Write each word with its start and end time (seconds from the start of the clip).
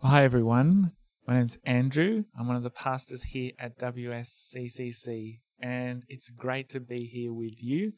Hi, 0.00 0.22
everyone. 0.22 0.92
My 1.26 1.34
name's 1.34 1.58
Andrew. 1.64 2.22
I'm 2.38 2.46
one 2.46 2.54
of 2.54 2.62
the 2.62 2.70
pastors 2.70 3.24
here 3.24 3.50
at 3.58 3.80
WSCCC, 3.80 5.40
and 5.60 6.04
it's 6.08 6.28
great 6.28 6.68
to 6.68 6.78
be 6.78 7.04
here 7.04 7.32
with 7.32 7.60
you 7.60 7.94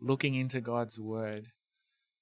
looking 0.00 0.34
into 0.34 0.62
God's 0.62 0.98
Word. 0.98 1.48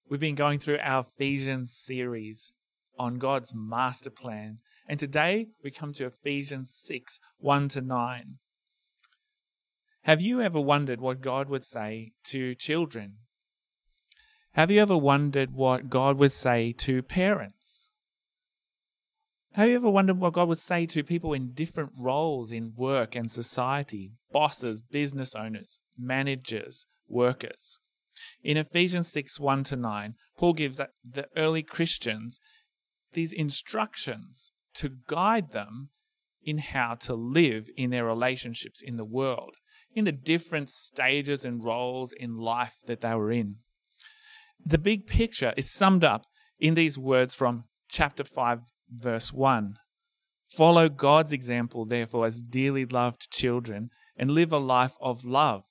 We've 0.09 0.19
been 0.19 0.35
going 0.35 0.59
through 0.59 0.81
our 0.83 1.03
Ephesians 1.03 1.73
series 1.73 2.53
on 2.99 3.19
God's 3.19 3.55
master 3.55 4.11
plan, 4.11 4.59
and 4.89 4.99
today 4.99 5.47
we 5.63 5.71
come 5.71 5.93
to 5.93 6.07
Ephesians 6.07 6.75
6 6.75 7.21
1 7.39 7.69
to 7.69 7.81
9. 7.81 8.39
Have 10.03 10.21
you 10.21 10.41
ever 10.41 10.61
wondered 10.61 11.01
what 11.01 11.21
God 11.21 11.49
would 11.49 11.65
say 11.65 12.15
to 12.25 12.57
children? 12.57 13.19
Have 14.55 14.73
you 14.73 14.83
ever 14.83 14.97
wondered 14.97 15.53
what 15.53 15.89
God 15.89 16.19
would 16.19 16.33
say 16.33 16.73
to 16.79 17.05
parents? 17.05 17.90
Have 19.55 19.69
you 19.69 19.75
ever 19.75 19.91
wondered 19.91 20.21
what 20.21 20.35
God 20.35 20.47
would 20.49 20.59
say 20.59 20.87
to 20.87 21.03
people 21.03 21.33
in 21.33 21.53
different 21.53 21.91
roles 21.99 22.53
in 22.53 22.73
work 22.77 23.17
and 23.17 23.29
society 23.29 24.13
bosses, 24.31 24.81
business 24.81 25.35
owners, 25.35 25.81
managers, 25.99 26.87
workers? 27.09 27.79
In 28.45 28.57
Ephesians 28.57 29.09
6 29.09 29.41
1 29.41 29.65
to 29.65 29.77
9, 29.77 30.15
Paul 30.39 30.53
gives 30.53 30.81
the 31.05 31.27
early 31.37 31.65
Christians 31.65 32.39
these 33.13 33.33
instructions 33.33 34.53
to 34.75 34.99
guide 35.09 35.51
them 35.51 35.89
in 36.45 36.59
how 36.59 36.95
to 36.95 37.15
live 37.15 37.69
in 37.77 37.91
their 37.91 38.07
relationships 38.07 38.81
in 38.81 38.97
the 38.97 39.05
world, 39.05 39.57
in 39.93 40.05
the 40.05 40.13
different 40.13 40.71
stages 40.71 41.45
and 41.45 41.65
roles 41.65 42.13
in 42.13 42.37
life 42.37 42.77
that 42.87 43.01
they 43.01 43.15
were 43.15 43.33
in. 43.33 43.57
The 44.65 44.79
big 44.79 45.09
picture 45.09 45.53
is 45.57 45.73
summed 45.73 46.05
up 46.05 46.25
in 46.61 46.75
these 46.75 46.97
words 46.97 47.35
from 47.35 47.65
chapter 47.91 48.25
5 48.25 48.61
verse 48.91 49.33
1. 49.33 49.75
Follow 50.49 50.89
God's 50.89 51.33
example, 51.33 51.85
therefore, 51.85 52.27
as 52.27 52.43
dearly 52.43 52.85
loved 52.85 53.31
children, 53.31 53.91
and 54.17 54.33
live 54.33 54.53
a 54.53 54.59
life 54.59 54.97
of 55.01 55.25
love, 55.25 55.63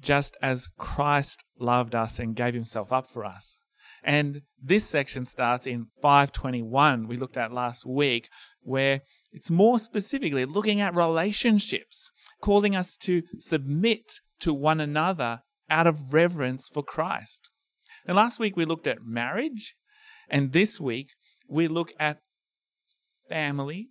just 0.00 0.36
as 0.42 0.68
Christ 0.76 1.44
loved 1.58 1.94
us 1.94 2.18
and 2.18 2.34
gave 2.34 2.54
himself 2.54 2.92
up 2.92 3.08
for 3.08 3.24
us. 3.24 3.58
And 4.02 4.42
this 4.60 4.84
section 4.84 5.24
starts 5.24 5.66
in 5.66 5.86
521, 6.02 7.06
we 7.06 7.16
looked 7.16 7.36
at 7.36 7.52
last 7.52 7.86
week, 7.86 8.28
where 8.60 9.02
it's 9.32 9.50
more 9.50 9.78
specifically 9.78 10.44
looking 10.44 10.80
at 10.80 10.94
relationships, 10.94 12.10
calling 12.42 12.74
us 12.74 12.96
to 12.98 13.22
submit 13.38 14.20
to 14.40 14.52
one 14.52 14.80
another 14.80 15.40
out 15.70 15.86
of 15.86 16.12
reverence 16.12 16.68
for 16.68 16.82
Christ. 16.82 17.50
And 18.04 18.16
last 18.16 18.38
week 18.38 18.56
we 18.56 18.64
looked 18.64 18.86
at 18.86 19.04
marriage, 19.04 19.74
and 20.28 20.52
this 20.52 20.80
week 20.80 21.10
we 21.48 21.68
look 21.68 21.92
at 21.98 22.18
family, 23.28 23.88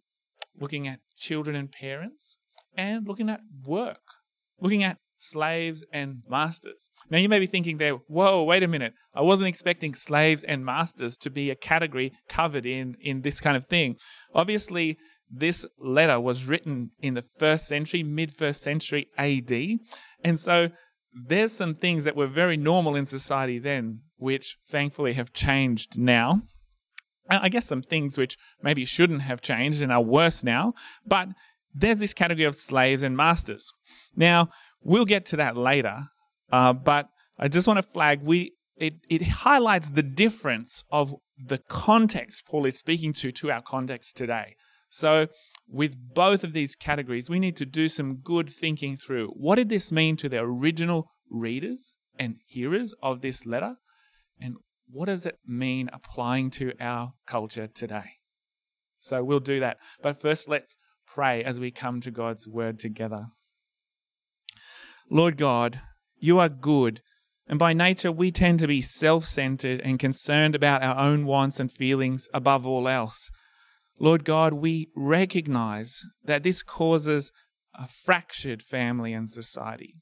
looking 0.59 0.87
at 0.87 0.99
children 1.17 1.55
and 1.55 1.71
parents, 1.71 2.37
and 2.77 3.07
looking 3.07 3.29
at 3.29 3.41
work, 3.65 4.01
looking 4.59 4.83
at 4.83 4.97
slaves 5.17 5.83
and 5.91 6.21
masters. 6.29 6.89
Now, 7.09 7.17
you 7.17 7.29
may 7.29 7.39
be 7.39 7.45
thinking 7.45 7.77
there, 7.77 7.93
whoa, 8.07 8.43
wait 8.43 8.63
a 8.63 8.67
minute. 8.67 8.93
I 9.13 9.21
wasn't 9.21 9.47
expecting 9.47 9.93
slaves 9.93 10.43
and 10.43 10.65
masters 10.65 11.17
to 11.17 11.29
be 11.29 11.49
a 11.49 11.55
category 11.55 12.11
covered 12.27 12.65
in, 12.65 12.95
in 12.99 13.21
this 13.21 13.39
kind 13.39 13.55
of 13.55 13.65
thing. 13.65 13.97
Obviously, 14.33 14.97
this 15.29 15.65
letter 15.79 16.19
was 16.19 16.45
written 16.45 16.91
in 16.99 17.13
the 17.13 17.21
first 17.21 17.67
century, 17.67 18.03
mid 18.03 18.31
first 18.31 18.61
century 18.61 19.07
AD. 19.17 19.51
And 20.23 20.39
so 20.39 20.69
there's 21.13 21.51
some 21.51 21.75
things 21.75 22.03
that 22.03 22.15
were 22.15 22.27
very 22.27 22.57
normal 22.57 22.95
in 22.95 23.05
society 23.05 23.57
then, 23.57 24.01
which 24.17 24.57
thankfully 24.65 25.13
have 25.13 25.33
changed 25.33 25.97
now. 25.97 26.41
I 27.29 27.49
guess 27.49 27.65
some 27.65 27.81
things 27.81 28.17
which 28.17 28.37
maybe 28.61 28.85
shouldn't 28.85 29.23
have 29.23 29.41
changed 29.41 29.81
and 29.81 29.91
are 29.91 30.01
worse 30.01 30.43
now, 30.43 30.73
but 31.07 31.29
there's 31.73 31.99
this 31.99 32.13
category 32.13 32.45
of 32.45 32.55
slaves 32.55 33.01
and 33.01 33.17
masters. 33.17 33.73
Now, 34.15 34.49
we'll 34.83 35.05
get 35.05 35.25
to 35.27 35.37
that 35.37 35.57
later, 35.57 36.05
uh, 36.51 36.73
but 36.73 37.09
I 37.39 37.47
just 37.47 37.67
want 37.67 37.77
to 37.77 37.83
flag 37.83 38.21
we 38.21 38.53
it, 38.77 38.95
it 39.09 39.23
highlights 39.23 39.89
the 39.89 40.03
difference 40.03 40.83
of 40.91 41.15
the 41.37 41.57
context 41.57 42.45
Paul 42.45 42.65
is 42.65 42.77
speaking 42.77 43.13
to 43.13 43.31
to 43.31 43.51
our 43.51 43.61
context 43.61 44.17
today. 44.17 44.55
So, 44.89 45.27
with 45.67 45.95
both 46.13 46.43
of 46.43 46.53
these 46.53 46.75
categories, 46.75 47.29
we 47.29 47.39
need 47.39 47.55
to 47.57 47.65
do 47.65 47.89
some 47.89 48.17
good 48.17 48.49
thinking 48.49 48.95
through 48.95 49.27
what 49.29 49.55
did 49.55 49.69
this 49.69 49.91
mean 49.91 50.15
to 50.17 50.29
the 50.29 50.39
original 50.39 51.11
readers 51.29 51.95
and 52.17 52.37
hearers 52.45 52.93
of 53.01 53.21
this 53.21 53.45
letter, 53.45 53.75
and 54.39 54.55
what 54.89 55.05
does 55.05 55.25
it 55.25 55.39
mean 55.45 55.89
applying 55.91 56.49
to 56.51 56.73
our 56.79 57.13
culture 57.25 57.67
today? 57.67 58.19
So 58.97 59.23
we'll 59.23 59.39
do 59.39 59.59
that. 59.59 59.77
But 60.01 60.19
first, 60.21 60.47
let's 60.47 60.77
pray 61.07 61.43
as 61.43 61.59
we 61.59 61.71
come 61.71 62.01
to 62.01 62.11
God's 62.11 62.47
word 62.47 62.79
together. 62.79 63.27
Lord 65.09 65.37
God, 65.37 65.81
you 66.17 66.39
are 66.39 66.49
good, 66.49 67.01
and 67.47 67.59
by 67.59 67.73
nature 67.73 68.11
we 68.11 68.31
tend 68.31 68.59
to 68.59 68.67
be 68.67 68.81
self 68.81 69.25
centered 69.25 69.81
and 69.81 69.99
concerned 69.99 70.55
about 70.55 70.81
our 70.81 70.97
own 70.97 71.25
wants 71.25 71.59
and 71.59 71.71
feelings 71.71 72.27
above 72.33 72.65
all 72.65 72.87
else. 72.87 73.29
Lord 73.99 74.25
God, 74.25 74.53
we 74.53 74.89
recognize 74.95 76.01
that 76.23 76.43
this 76.43 76.63
causes 76.63 77.31
a 77.77 77.87
fractured 77.87 78.63
family 78.63 79.13
and 79.13 79.29
society. 79.29 79.95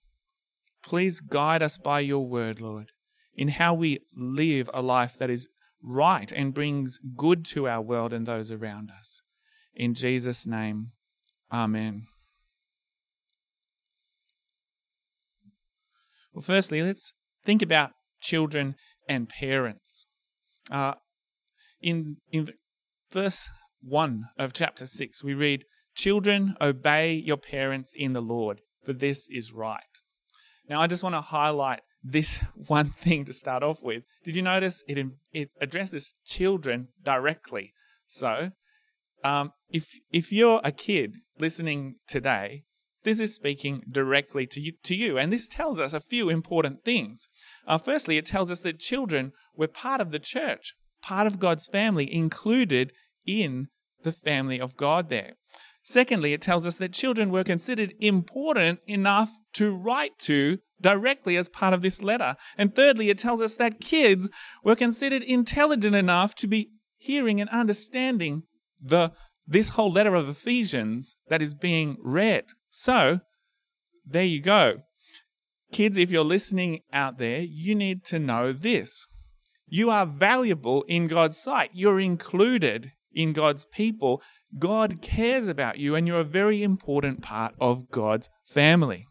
Please 0.81 1.19
guide 1.19 1.61
us 1.61 1.77
by 1.77 1.99
your 1.99 2.25
word, 2.25 2.61
Lord 2.61 2.91
in 3.35 3.49
how 3.49 3.73
we 3.73 3.99
live 4.15 4.69
a 4.73 4.81
life 4.81 5.17
that 5.17 5.29
is 5.29 5.47
right 5.81 6.31
and 6.31 6.53
brings 6.53 6.99
good 7.17 7.43
to 7.45 7.67
our 7.67 7.81
world 7.81 8.13
and 8.13 8.25
those 8.25 8.51
around 8.51 8.91
us. 8.91 9.21
In 9.75 9.93
Jesus' 9.93 10.45
name, 10.45 10.91
Amen. 11.53 12.07
Well, 16.33 16.41
firstly, 16.41 16.81
let's 16.81 17.13
think 17.45 17.61
about 17.61 17.91
children 18.19 18.75
and 19.07 19.29
parents. 19.29 20.07
Uh, 20.71 20.95
in, 21.79 22.17
in 22.31 22.49
verse 23.11 23.49
1 23.83 24.25
of 24.39 24.53
chapter 24.53 24.87
6, 24.87 25.23
we 25.23 25.35
read, 25.35 25.65
Children, 25.95 26.55
obey 26.59 27.13
your 27.13 27.37
parents 27.37 27.93
in 27.95 28.13
the 28.13 28.21
Lord, 28.21 28.61
for 28.83 28.93
this 28.93 29.29
is 29.29 29.53
right. 29.53 29.81
Now, 30.67 30.81
I 30.81 30.87
just 30.87 31.03
want 31.03 31.13
to 31.13 31.21
highlight 31.21 31.81
this 32.03 32.43
one 32.67 32.89
thing 32.89 33.25
to 33.25 33.33
start 33.33 33.63
off 33.63 33.81
with. 33.81 34.03
Did 34.23 34.35
you 34.35 34.41
notice 34.41 34.83
it, 34.87 35.05
it 35.31 35.49
addresses 35.61 36.13
children 36.25 36.89
directly? 37.03 37.73
So, 38.07 38.51
um, 39.23 39.53
if, 39.69 39.99
if 40.11 40.31
you're 40.31 40.61
a 40.63 40.71
kid 40.71 41.15
listening 41.39 41.95
today, 42.07 42.63
this 43.03 43.19
is 43.19 43.35
speaking 43.35 43.83
directly 43.89 44.45
to 44.47 44.61
you, 44.61 44.73
to 44.83 44.95
you. 44.95 45.17
And 45.17 45.31
this 45.31 45.47
tells 45.47 45.79
us 45.79 45.93
a 45.93 45.99
few 45.99 46.29
important 46.29 46.83
things. 46.83 47.27
Uh, 47.67 47.77
firstly, 47.77 48.17
it 48.17 48.25
tells 48.25 48.51
us 48.51 48.61
that 48.61 48.79
children 48.79 49.33
were 49.55 49.67
part 49.67 50.01
of 50.01 50.11
the 50.11 50.19
church, 50.19 50.73
part 51.01 51.27
of 51.27 51.39
God's 51.39 51.67
family, 51.67 52.13
included 52.13 52.93
in 53.25 53.67
the 54.03 54.11
family 54.11 54.59
of 54.59 54.77
God 54.77 55.09
there. 55.09 55.33
Secondly, 55.83 56.31
it 56.31 56.41
tells 56.41 56.65
us 56.65 56.77
that 56.77 56.93
children 56.93 57.29
were 57.29 57.43
considered 57.43 57.93
important 57.99 58.79
enough 58.87 59.37
to 59.53 59.75
write 59.75 60.17
to 60.17 60.59
directly 60.79 61.35
as 61.35 61.49
part 61.49 61.73
of 61.73 61.81
this 61.81 62.01
letter. 62.01 62.37
And 62.57 62.73
thirdly, 62.73 63.09
it 63.09 63.17
tells 63.17 63.41
us 63.41 63.57
that 63.57 63.81
kids 63.81 64.29
were 64.63 64.77
considered 64.77 65.23
intelligent 65.23 65.93
enough 65.93 66.35
to 66.35 66.47
be 66.47 66.69
hearing 66.97 67.41
and 67.41 67.49
understanding 67.49 68.43
the 68.81 69.11
this 69.45 69.69
whole 69.69 69.91
letter 69.91 70.15
of 70.15 70.29
Ephesians 70.29 71.17
that 71.27 71.41
is 71.41 71.53
being 71.53 71.97
read. 72.01 72.45
So, 72.69 73.19
there 74.05 74.23
you 74.23 74.41
go. 74.41 74.83
Kids, 75.73 75.97
if 75.97 76.11
you're 76.11 76.23
listening 76.23 76.79
out 76.93 77.17
there, 77.17 77.41
you 77.41 77.75
need 77.75 78.05
to 78.05 78.19
know 78.19 78.53
this. 78.53 79.05
You 79.67 79.89
are 79.89 80.05
valuable 80.05 80.83
in 80.83 81.07
God's 81.07 81.37
sight. 81.37 81.71
You're 81.73 81.99
included 81.99 82.93
in 83.13 83.33
God's 83.33 83.65
people. 83.65 84.21
God 84.57 85.01
cares 85.01 85.47
about 85.47 85.77
you, 85.77 85.95
and 85.95 86.07
you're 86.07 86.19
a 86.19 86.25
very 86.25 86.63
important 86.63 87.21
part 87.21 87.55
of 87.59 87.89
God's 87.89 88.29
family. 88.43 89.05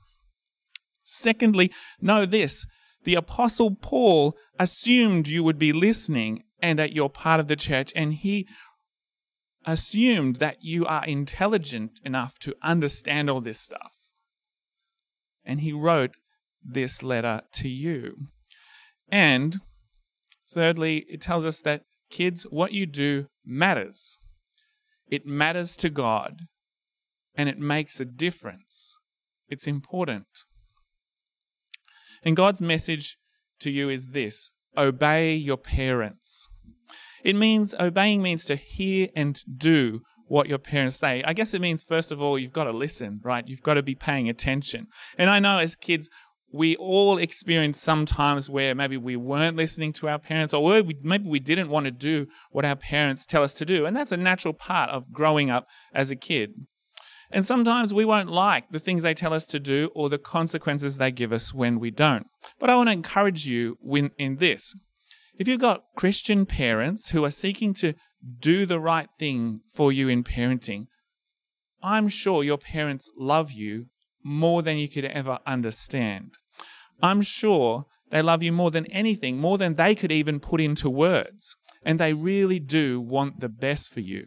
Secondly, 1.02 1.72
know 2.00 2.24
this 2.24 2.66
the 3.04 3.14
Apostle 3.16 3.74
Paul 3.74 4.36
assumed 4.58 5.26
you 5.26 5.42
would 5.42 5.58
be 5.58 5.72
listening 5.72 6.44
and 6.60 6.78
that 6.78 6.92
you're 6.92 7.08
part 7.08 7.40
of 7.40 7.48
the 7.48 7.56
church, 7.56 7.92
and 7.96 8.14
he 8.14 8.46
assumed 9.64 10.36
that 10.36 10.58
you 10.60 10.86
are 10.86 11.04
intelligent 11.04 12.00
enough 12.04 12.38
to 12.40 12.54
understand 12.62 13.28
all 13.28 13.40
this 13.40 13.60
stuff. 13.60 13.94
And 15.44 15.60
he 15.60 15.72
wrote 15.72 16.12
this 16.64 17.02
letter 17.02 17.42
to 17.54 17.68
you. 17.68 18.28
And 19.08 19.56
thirdly, 20.48 21.04
it 21.08 21.20
tells 21.20 21.44
us 21.44 21.60
that 21.62 21.82
kids, 22.10 22.44
what 22.44 22.72
you 22.72 22.86
do 22.86 23.26
matters. 23.44 24.18
It 25.08 25.26
matters 25.26 25.76
to 25.78 25.90
God 25.90 26.42
and 27.34 27.48
it 27.48 27.58
makes 27.58 28.00
a 28.00 28.04
difference. 28.04 28.98
It's 29.48 29.66
important. 29.66 30.26
And 32.22 32.36
God's 32.36 32.62
message 32.62 33.18
to 33.60 33.70
you 33.70 33.88
is 33.88 34.08
this 34.08 34.50
obey 34.76 35.34
your 35.34 35.56
parents. 35.56 36.48
It 37.24 37.36
means 37.36 37.74
obeying 37.78 38.22
means 38.22 38.44
to 38.46 38.56
hear 38.56 39.08
and 39.14 39.40
do 39.56 40.00
what 40.26 40.48
your 40.48 40.58
parents 40.58 40.96
say. 40.96 41.22
I 41.24 41.34
guess 41.34 41.52
it 41.52 41.60
means, 41.60 41.84
first 41.84 42.10
of 42.10 42.22
all, 42.22 42.38
you've 42.38 42.52
got 42.52 42.64
to 42.64 42.72
listen, 42.72 43.20
right? 43.22 43.46
You've 43.46 43.62
got 43.62 43.74
to 43.74 43.82
be 43.82 43.94
paying 43.94 44.28
attention. 44.28 44.86
And 45.18 45.28
I 45.28 45.38
know 45.38 45.58
as 45.58 45.76
kids, 45.76 46.08
we 46.52 46.76
all 46.76 47.16
experience 47.16 47.80
some 47.80 48.04
times 48.04 48.50
where 48.50 48.74
maybe 48.74 48.98
we 48.98 49.16
weren't 49.16 49.56
listening 49.56 49.92
to 49.94 50.08
our 50.08 50.18
parents 50.18 50.52
or 50.52 50.82
maybe 51.02 51.28
we 51.28 51.40
didn't 51.40 51.70
want 51.70 51.84
to 51.86 51.90
do 51.90 52.26
what 52.50 52.64
our 52.64 52.76
parents 52.76 53.24
tell 53.24 53.42
us 53.42 53.54
to 53.54 53.64
do. 53.64 53.86
And 53.86 53.96
that's 53.96 54.12
a 54.12 54.18
natural 54.18 54.52
part 54.52 54.90
of 54.90 55.10
growing 55.12 55.50
up 55.50 55.66
as 55.94 56.10
a 56.10 56.16
kid. 56.16 56.52
And 57.30 57.46
sometimes 57.46 57.94
we 57.94 58.04
won't 58.04 58.30
like 58.30 58.70
the 58.70 58.78
things 58.78 59.02
they 59.02 59.14
tell 59.14 59.32
us 59.32 59.46
to 59.46 59.58
do 59.58 59.90
or 59.94 60.10
the 60.10 60.18
consequences 60.18 60.98
they 60.98 61.10
give 61.10 61.32
us 61.32 61.54
when 61.54 61.80
we 61.80 61.90
don't. 61.90 62.26
But 62.58 62.68
I 62.68 62.76
want 62.76 62.88
to 62.88 62.92
encourage 62.92 63.46
you 63.46 63.78
in 64.18 64.36
this. 64.36 64.76
If 65.38 65.48
you've 65.48 65.60
got 65.60 65.84
Christian 65.96 66.44
parents 66.44 67.10
who 67.10 67.24
are 67.24 67.30
seeking 67.30 67.72
to 67.74 67.94
do 68.38 68.66
the 68.66 68.78
right 68.78 69.08
thing 69.18 69.62
for 69.74 69.90
you 69.90 70.08
in 70.08 70.22
parenting, 70.22 70.88
I'm 71.82 72.08
sure 72.08 72.44
your 72.44 72.58
parents 72.58 73.10
love 73.16 73.50
you 73.50 73.86
more 74.22 74.62
than 74.62 74.76
you 74.76 74.88
could 74.88 75.06
ever 75.06 75.38
understand. 75.46 76.34
I'm 77.02 77.20
sure 77.20 77.86
they 78.10 78.22
love 78.22 78.42
you 78.42 78.52
more 78.52 78.70
than 78.70 78.86
anything, 78.86 79.38
more 79.38 79.58
than 79.58 79.74
they 79.74 79.94
could 79.94 80.12
even 80.12 80.38
put 80.38 80.60
into 80.60 80.88
words. 80.88 81.56
And 81.82 81.98
they 81.98 82.12
really 82.12 82.60
do 82.60 83.00
want 83.00 83.40
the 83.40 83.48
best 83.48 83.92
for 83.92 84.00
you. 84.00 84.26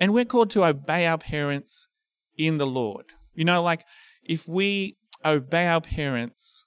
And 0.00 0.14
we're 0.14 0.24
called 0.24 0.50
to 0.50 0.64
obey 0.64 1.06
our 1.06 1.18
parents 1.18 1.88
in 2.36 2.56
the 2.56 2.66
Lord. 2.66 3.06
You 3.34 3.44
know, 3.44 3.62
like 3.62 3.84
if 4.24 4.48
we 4.48 4.96
obey 5.24 5.66
our 5.66 5.80
parents 5.80 6.64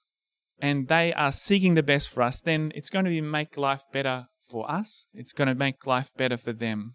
and 0.60 0.86
they 0.88 1.12
are 1.14 1.32
seeking 1.32 1.74
the 1.74 1.82
best 1.82 2.10
for 2.10 2.22
us, 2.22 2.40
then 2.40 2.72
it's 2.74 2.90
going 2.90 3.06
to 3.06 3.22
make 3.22 3.56
life 3.56 3.84
better 3.92 4.26
for 4.48 4.70
us. 4.70 5.08
It's 5.14 5.32
going 5.32 5.48
to 5.48 5.54
make 5.54 5.86
life 5.86 6.10
better 6.16 6.36
for 6.36 6.52
them. 6.52 6.94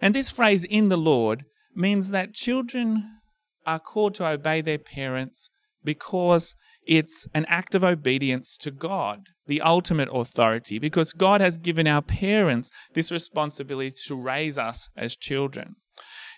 And 0.00 0.14
this 0.14 0.30
phrase, 0.30 0.64
in 0.64 0.88
the 0.88 0.98
Lord, 0.98 1.44
means 1.74 2.10
that 2.10 2.34
children 2.34 3.20
are 3.64 3.78
called 3.78 4.14
to 4.14 4.26
obey 4.26 4.60
their 4.60 4.78
parents 4.78 5.48
because 5.84 6.54
it's 6.86 7.26
an 7.34 7.44
act 7.48 7.74
of 7.74 7.84
obedience 7.84 8.56
to 8.58 8.70
God, 8.70 9.28
the 9.46 9.60
ultimate 9.60 10.08
authority, 10.12 10.78
because 10.78 11.12
God 11.12 11.40
has 11.40 11.58
given 11.58 11.86
our 11.86 12.02
parents 12.02 12.70
this 12.94 13.12
responsibility 13.12 13.94
to 14.06 14.16
raise 14.16 14.58
us 14.58 14.90
as 14.96 15.16
children. 15.16 15.76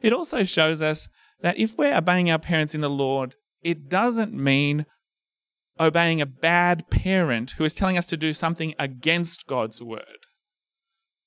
It 0.02 0.12
also 0.12 0.42
shows 0.42 0.82
us 0.82 1.08
that 1.40 1.58
if 1.58 1.76
we're 1.78 1.96
obeying 1.96 2.30
our 2.30 2.38
parents 2.38 2.74
in 2.74 2.80
the 2.80 2.90
Lord, 2.90 3.34
it 3.62 3.88
doesn't 3.88 4.34
mean 4.34 4.86
obeying 5.80 6.20
a 6.20 6.26
bad 6.26 6.88
parent 6.90 7.52
who 7.52 7.64
is 7.64 7.74
telling 7.74 7.98
us 7.98 8.06
to 8.06 8.16
do 8.16 8.32
something 8.32 8.74
against 8.78 9.46
God's 9.46 9.82
word. 9.82 10.26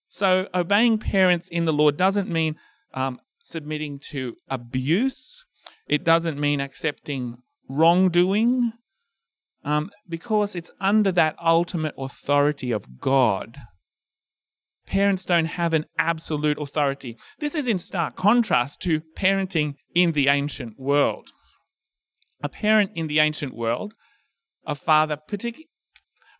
So, 0.08 0.48
obeying 0.54 1.00
parents 1.00 1.50
in 1.50 1.66
the 1.66 1.74
Lord 1.74 1.98
doesn't 1.98 2.30
mean 2.30 2.56
um, 2.94 3.20
submitting 3.44 4.00
to 4.12 4.36
abuse, 4.48 5.46
it 5.88 6.04
doesn't 6.04 6.40
mean 6.40 6.62
accepting 6.62 7.40
wrongdoing, 7.70 8.74
um, 9.64 9.92
because 10.08 10.56
it's 10.56 10.72
under 10.80 11.12
that 11.12 11.36
ultimate 11.44 11.94
authority 11.98 12.72
of 12.72 13.00
God. 13.00 13.58
Parents 14.86 15.26
don't 15.26 15.46
have 15.46 15.74
an 15.74 15.86
absolute 15.98 16.58
authority. 16.58 17.18
This 17.40 17.56
is 17.56 17.68
in 17.68 17.78
stark 17.78 18.16
contrast 18.16 18.82
to 18.84 19.02
parenting 19.18 19.76
in 19.94 20.14
the 20.14 20.30
ancient 20.30 20.80
world. 20.80 21.30
A 22.42 22.48
parent 22.48 22.92
in 22.96 23.08
the 23.08 23.20
ancient 23.20 23.54
world, 23.54 23.94
a 24.66 24.76
father, 24.76 25.18
partic- 25.18 25.66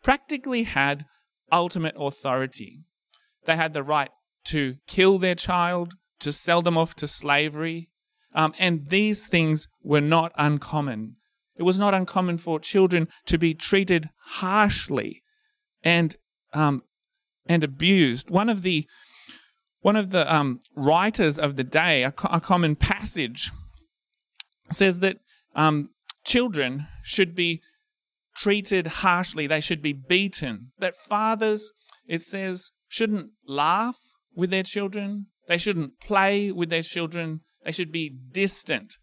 practically 0.04 0.64
had 0.64 1.06
ultimate 1.52 1.96
authority. 1.98 2.84
They 3.46 3.56
had 3.56 3.74
the 3.74 3.84
right 3.84 4.12
to 4.46 4.76
kill 4.88 5.18
their 5.18 5.36
child, 5.36 5.96
to 6.20 6.32
sell 6.32 6.62
them 6.62 6.78
off 6.78 6.96
to 6.96 7.08
slavery, 7.08 7.90
um, 8.38 8.54
and 8.60 8.86
these 8.90 9.26
things 9.26 9.68
were 9.84 10.00
not 10.00 10.32
uncommon. 10.38 11.16
It 11.56 11.64
was 11.64 11.80
not 11.80 11.96
uncommon 11.96 12.38
for 12.38 12.60
children 12.60 13.08
to 13.26 13.40
be 13.40 13.56
treated 13.56 14.12
harshly 14.26 15.24
and 15.84 16.16
um, 16.54 16.84
and 17.48 17.64
abused. 17.64 18.30
One 18.30 18.48
of 18.48 18.62
the 18.62 18.88
one 19.80 19.96
of 19.96 20.12
the 20.12 20.32
um, 20.34 20.62
writers 20.76 21.40
of 21.40 21.56
the 21.56 21.64
day, 21.64 22.04
a, 22.04 22.12
co- 22.12 22.30
a, 22.32 22.40
common 22.40 22.76
passage, 22.76 23.52
says 24.70 25.00
that 25.00 25.18
um, 25.56 25.90
children 26.24 26.88
should 27.02 27.34
be 27.34 27.62
treated 28.36 28.88
harshly. 28.88 29.48
They 29.48 29.62
should 29.62 29.82
be 29.82 29.94
beaten. 29.94 30.74
That 30.78 30.96
fathers, 30.96 31.72
it 32.08 32.22
says, 32.22 32.72
shouldn't 32.88 33.32
laugh 33.48 33.98
with 34.36 34.52
their 34.52 34.64
children. 34.64 35.28
They 35.48 35.58
shouldn't 35.58 36.00
play 36.00 36.52
with 36.52 36.70
their 36.70 36.84
children. 36.84 37.42
They 37.68 37.74
should 37.74 37.92
be 37.92 38.10
distant 38.32 38.98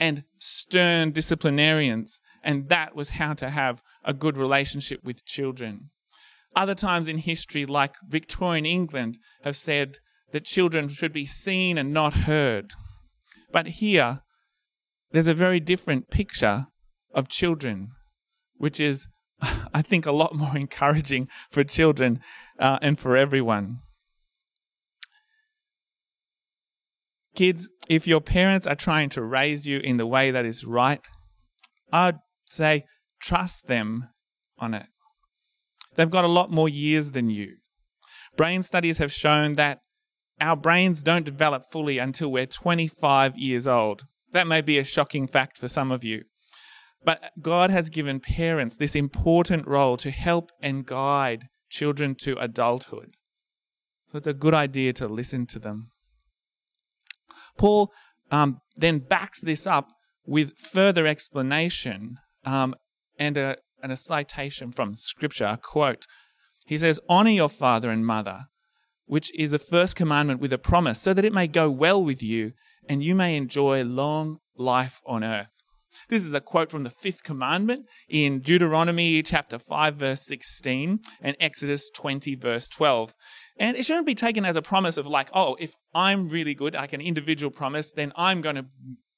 and 0.00 0.24
stern 0.38 1.10
disciplinarians. 1.10 2.22
And 2.42 2.70
that 2.70 2.96
was 2.96 3.10
how 3.10 3.34
to 3.34 3.50
have 3.50 3.82
a 4.02 4.14
good 4.14 4.38
relationship 4.38 5.04
with 5.04 5.26
children. 5.26 5.90
Other 6.56 6.74
times 6.74 7.06
in 7.06 7.18
history, 7.18 7.66
like 7.66 7.96
Victorian 8.08 8.64
England, 8.64 9.18
have 9.42 9.58
said 9.58 9.98
that 10.32 10.46
children 10.46 10.88
should 10.88 11.12
be 11.12 11.26
seen 11.26 11.76
and 11.76 11.92
not 11.92 12.14
heard. 12.14 12.72
But 13.52 13.66
here, 13.66 14.22
there's 15.12 15.28
a 15.28 15.34
very 15.34 15.60
different 15.60 16.08
picture 16.08 16.68
of 17.12 17.28
children, 17.28 17.90
which 18.56 18.80
is, 18.80 19.06
I 19.74 19.82
think, 19.82 20.06
a 20.06 20.12
lot 20.12 20.34
more 20.34 20.56
encouraging 20.66 21.28
for 21.50 21.62
children 21.62 22.20
uh, 22.58 22.78
and 22.80 22.98
for 22.98 23.18
everyone. 23.18 23.80
Kids, 27.38 27.68
if 27.88 28.08
your 28.08 28.20
parents 28.20 28.66
are 28.66 28.74
trying 28.74 29.08
to 29.10 29.22
raise 29.22 29.64
you 29.64 29.78
in 29.78 29.96
the 29.96 30.08
way 30.08 30.32
that 30.32 30.44
is 30.44 30.64
right, 30.64 31.00
I'd 31.92 32.18
say 32.46 32.82
trust 33.22 33.68
them 33.68 34.08
on 34.58 34.74
it. 34.74 34.86
They've 35.94 36.10
got 36.10 36.24
a 36.24 36.34
lot 36.38 36.50
more 36.50 36.68
years 36.68 37.12
than 37.12 37.30
you. 37.30 37.58
Brain 38.36 38.62
studies 38.62 38.98
have 38.98 39.12
shown 39.12 39.52
that 39.52 39.78
our 40.40 40.56
brains 40.56 41.04
don't 41.04 41.24
develop 41.24 41.62
fully 41.70 41.98
until 41.98 42.32
we're 42.32 42.44
25 42.44 43.38
years 43.38 43.68
old. 43.68 44.02
That 44.32 44.48
may 44.48 44.60
be 44.60 44.76
a 44.76 44.82
shocking 44.82 45.28
fact 45.28 45.58
for 45.58 45.68
some 45.68 45.92
of 45.92 46.02
you. 46.02 46.24
But 47.04 47.30
God 47.40 47.70
has 47.70 47.88
given 47.88 48.18
parents 48.18 48.76
this 48.76 48.96
important 48.96 49.68
role 49.68 49.96
to 49.98 50.10
help 50.10 50.50
and 50.60 50.84
guide 50.84 51.46
children 51.70 52.16
to 52.22 52.36
adulthood. 52.38 53.14
So 54.08 54.18
it's 54.18 54.26
a 54.26 54.34
good 54.34 54.54
idea 54.54 54.92
to 54.94 55.06
listen 55.06 55.46
to 55.46 55.60
them. 55.60 55.92
Paul 57.58 57.92
um, 58.30 58.60
then 58.76 58.98
backs 58.98 59.40
this 59.40 59.66
up 59.66 59.90
with 60.26 60.58
further 60.58 61.06
explanation 61.06 62.18
um, 62.44 62.74
and, 63.18 63.36
a, 63.36 63.56
and 63.82 63.92
a 63.92 63.96
citation 63.96 64.72
from 64.72 64.94
Scripture, 64.94 65.46
a 65.46 65.56
quote. 65.56 66.06
He 66.66 66.76
says, 66.76 67.00
Honor 67.08 67.30
your 67.30 67.48
father 67.48 67.90
and 67.90 68.06
mother, 68.06 68.46
which 69.06 69.34
is 69.38 69.50
the 69.50 69.58
first 69.58 69.96
commandment 69.96 70.40
with 70.40 70.52
a 70.52 70.58
promise, 70.58 71.00
so 71.00 71.14
that 71.14 71.24
it 71.24 71.32
may 71.32 71.46
go 71.46 71.70
well 71.70 72.02
with 72.02 72.22
you 72.22 72.52
and 72.88 73.02
you 73.02 73.14
may 73.14 73.36
enjoy 73.36 73.84
long 73.84 74.38
life 74.56 75.00
on 75.06 75.24
earth. 75.24 75.62
This 76.08 76.24
is 76.24 76.32
a 76.32 76.40
quote 76.40 76.70
from 76.70 76.82
the 76.82 76.90
fifth 76.90 77.22
commandment 77.22 77.86
in 78.08 78.40
Deuteronomy 78.40 79.22
chapter 79.22 79.58
5, 79.58 79.96
verse 79.96 80.26
16, 80.26 81.00
and 81.20 81.36
Exodus 81.40 81.90
20, 81.90 82.34
verse 82.36 82.68
12. 82.68 83.14
And 83.58 83.76
it 83.76 83.84
shouldn't 83.84 84.06
be 84.06 84.14
taken 84.14 84.44
as 84.44 84.56
a 84.56 84.62
promise 84.62 84.96
of 84.96 85.06
like, 85.06 85.30
oh, 85.34 85.56
if 85.58 85.74
I'm 85.94 86.28
really 86.28 86.54
good, 86.54 86.74
like 86.74 86.92
an 86.92 87.00
individual 87.00 87.50
promise, 87.50 87.92
then 87.92 88.12
I'm 88.16 88.40
going 88.40 88.56
to 88.56 88.66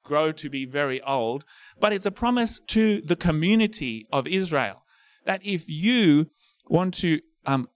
grow 0.05 0.33
to 0.33 0.51
be 0.51 0.65
very 0.65 1.01
old. 1.03 1.45
But 1.79 1.93
it's 1.93 2.07
a 2.07 2.11
promise 2.11 2.61
to 2.69 3.01
the 3.03 3.17
community 3.17 4.07
of 4.13 4.27
Israel 4.27 4.85
that 5.25 5.41
if 5.45 5.69
you 5.69 6.31
want 6.69 6.95
to 6.95 7.21
um, 7.47 7.69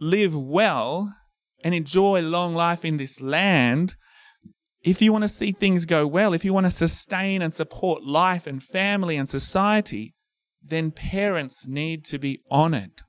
live 0.00 0.36
well 0.36 1.14
and 1.62 1.74
enjoy 1.74 2.20
long 2.20 2.54
life 2.54 2.84
in 2.84 2.98
this 2.98 3.20
land, 3.20 3.96
if 4.84 5.00
you 5.00 5.12
want 5.12 5.24
to 5.24 5.28
see 5.28 5.50
things 5.50 5.86
go 5.86 6.06
well, 6.06 6.34
if 6.34 6.44
you 6.44 6.52
want 6.52 6.66
to 6.66 6.70
sustain 6.70 7.40
and 7.40 7.54
support 7.54 8.04
life 8.04 8.46
and 8.46 8.62
family 8.62 9.16
and 9.16 9.28
society, 9.28 10.14
then 10.62 10.90
parents 10.90 11.66
need 11.66 12.04
to 12.04 12.18
be 12.18 12.40
honored. 12.50 13.02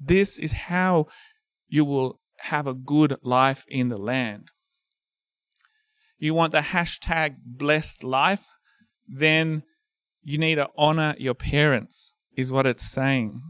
This 0.00 0.38
is 0.38 0.52
how 0.52 1.06
you 1.68 1.84
will 1.84 2.20
have 2.38 2.66
a 2.68 2.74
good 2.74 3.16
life 3.22 3.64
in 3.68 3.88
the 3.88 3.98
land. 3.98 4.52
You 6.16 6.32
want 6.32 6.52
the 6.52 6.58
hashtag 6.58 7.36
blessed 7.44 8.04
life? 8.04 8.46
Then 9.08 9.64
you 10.22 10.38
need 10.38 10.56
to 10.56 10.68
honor 10.76 11.16
your 11.18 11.34
parents, 11.34 12.14
is 12.36 12.52
what 12.52 12.66
it's 12.66 12.88
saying. 12.88 13.40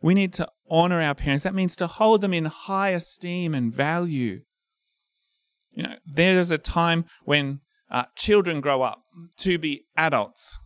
We 0.00 0.14
need 0.14 0.32
to 0.34 0.48
honor 0.70 1.02
our 1.02 1.14
parents. 1.14 1.44
That 1.44 1.54
means 1.54 1.76
to 1.76 1.86
hold 1.86 2.22
them 2.22 2.32
in 2.32 2.46
high 2.46 2.90
esteem 2.90 3.54
and 3.54 3.74
value. 3.74 4.40
You 5.76 5.82
know, 5.84 5.96
there's 6.06 6.50
a 6.50 6.58
time 6.58 7.04
when 7.24 7.60
uh, 7.90 8.04
children 8.16 8.60
grow 8.60 8.82
up 8.82 9.02
to 9.38 9.58
be 9.58 9.84
adults, 9.96 10.58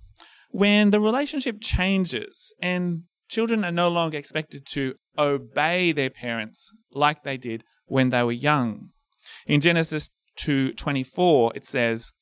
when 0.51 0.91
the 0.91 1.01
relationship 1.01 1.61
changes 1.61 2.53
and 2.63 3.03
children 3.29 3.65
are 3.65 3.73
no 3.73 3.89
longer 3.89 4.17
expected 4.17 4.65
to 4.67 4.95
obey 5.19 5.93
their 5.93 6.11
parents 6.11 6.73
like 6.93 7.25
they 7.25 7.37
did 7.37 7.65
when 7.87 8.11
they 8.11 8.23
were 8.23 8.33
young. 8.33 8.91
In 9.47 9.61
Genesis 9.61 10.09
2:24 10.39 11.53
it 11.57 11.65
says 11.65 12.13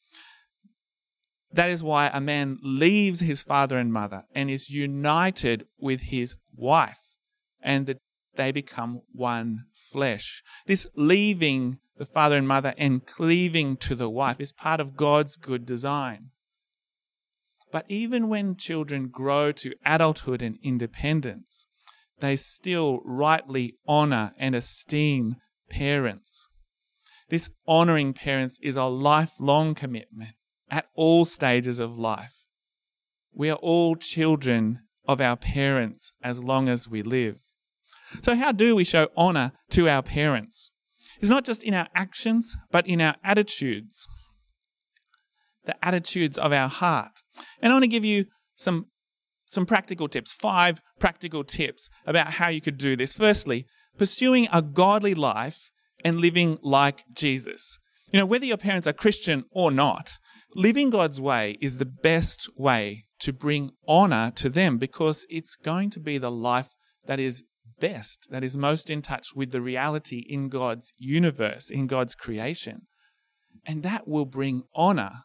that 1.52 1.70
is 1.70 1.84
why 1.84 2.10
a 2.12 2.20
man 2.20 2.58
leaves 2.62 3.20
his 3.20 3.42
father 3.42 3.78
and 3.78 3.92
mother 3.92 4.24
and 4.34 4.50
is 4.50 4.70
united 4.70 5.66
with 5.78 6.00
his 6.02 6.36
wife 6.54 7.16
and 7.62 7.86
that 7.86 7.98
they 8.34 8.52
become 8.52 9.00
one 9.12 9.64
flesh. 9.90 10.42
This 10.66 10.86
leaving 10.94 11.78
the 11.98 12.04
father 12.04 12.36
and 12.36 12.46
mother 12.46 12.74
and 12.78 13.04
cleaving 13.04 13.76
to 13.76 13.94
the 13.94 14.08
wife 14.08 14.40
is 14.40 14.52
part 14.52 14.80
of 14.80 14.96
God's 14.96 15.36
good 15.36 15.66
design. 15.66 16.30
But 17.72 17.84
even 17.88 18.28
when 18.28 18.56
children 18.56 19.08
grow 19.08 19.52
to 19.52 19.74
adulthood 19.84 20.40
and 20.40 20.58
independence, 20.62 21.66
they 22.20 22.36
still 22.36 23.00
rightly 23.04 23.74
honor 23.86 24.32
and 24.38 24.54
esteem 24.54 25.36
parents. 25.68 26.48
This 27.28 27.50
honoring 27.66 28.14
parents 28.14 28.58
is 28.62 28.76
a 28.76 28.84
lifelong 28.84 29.74
commitment 29.74 30.30
at 30.70 30.86
all 30.94 31.24
stages 31.24 31.78
of 31.78 31.98
life. 31.98 32.46
We 33.34 33.50
are 33.50 33.56
all 33.56 33.96
children 33.96 34.80
of 35.06 35.20
our 35.20 35.36
parents 35.36 36.12
as 36.22 36.42
long 36.42 36.68
as 36.68 36.88
we 36.88 37.02
live. 37.02 37.40
So, 38.22 38.34
how 38.36 38.52
do 38.52 38.74
we 38.74 38.84
show 38.84 39.08
honor 39.16 39.52
to 39.70 39.88
our 39.88 40.02
parents? 40.02 40.70
It's 41.20 41.30
not 41.30 41.44
just 41.44 41.64
in 41.64 41.74
our 41.74 41.88
actions, 41.94 42.56
but 42.70 42.86
in 42.86 43.00
our 43.00 43.16
attitudes, 43.24 44.06
the 45.64 45.74
attitudes 45.84 46.38
of 46.38 46.52
our 46.52 46.68
heart. 46.68 47.22
And 47.60 47.72
I 47.72 47.74
want 47.74 47.84
to 47.84 47.88
give 47.88 48.04
you 48.04 48.26
some, 48.56 48.86
some 49.50 49.66
practical 49.66 50.08
tips, 50.08 50.32
five 50.32 50.80
practical 50.98 51.44
tips 51.44 51.88
about 52.06 52.34
how 52.34 52.48
you 52.48 52.60
could 52.60 52.78
do 52.78 52.96
this. 52.96 53.12
Firstly, 53.12 53.66
pursuing 53.96 54.48
a 54.52 54.62
godly 54.62 55.14
life 55.14 55.70
and 56.04 56.20
living 56.20 56.58
like 56.62 57.04
Jesus. 57.12 57.78
You 58.12 58.20
know, 58.20 58.26
whether 58.26 58.46
your 58.46 58.56
parents 58.56 58.86
are 58.86 58.92
Christian 58.92 59.44
or 59.50 59.70
not, 59.70 60.18
living 60.54 60.90
God's 60.90 61.20
way 61.20 61.58
is 61.60 61.76
the 61.76 61.84
best 61.84 62.48
way 62.56 63.04
to 63.20 63.32
bring 63.32 63.72
honor 63.86 64.32
to 64.36 64.48
them 64.48 64.78
because 64.78 65.26
it's 65.28 65.56
going 65.56 65.90
to 65.90 66.00
be 66.00 66.18
the 66.18 66.30
life 66.30 66.74
that 67.06 67.18
is 67.18 67.42
best, 67.80 68.28
that 68.30 68.44
is 68.44 68.56
most 68.56 68.90
in 68.90 69.02
touch 69.02 69.34
with 69.34 69.52
the 69.52 69.60
reality 69.60 70.24
in 70.28 70.48
God's 70.48 70.92
universe, 70.98 71.70
in 71.70 71.86
God's 71.86 72.14
creation. 72.14 72.86
And 73.64 73.82
that 73.82 74.06
will 74.06 74.26
bring 74.26 74.64
honor 74.74 75.24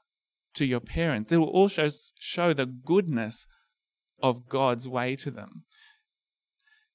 to 0.56 0.66
your 0.66 0.80
parents. 0.80 1.32
It 1.32 1.38
will 1.38 1.48
also 1.48 1.90
show 2.18 2.54
the 2.54 2.66
goodness 2.66 3.48
of 4.22 4.48
God's 4.48 4.88
way 4.88 5.16
to 5.18 5.32
them. 5.32 5.64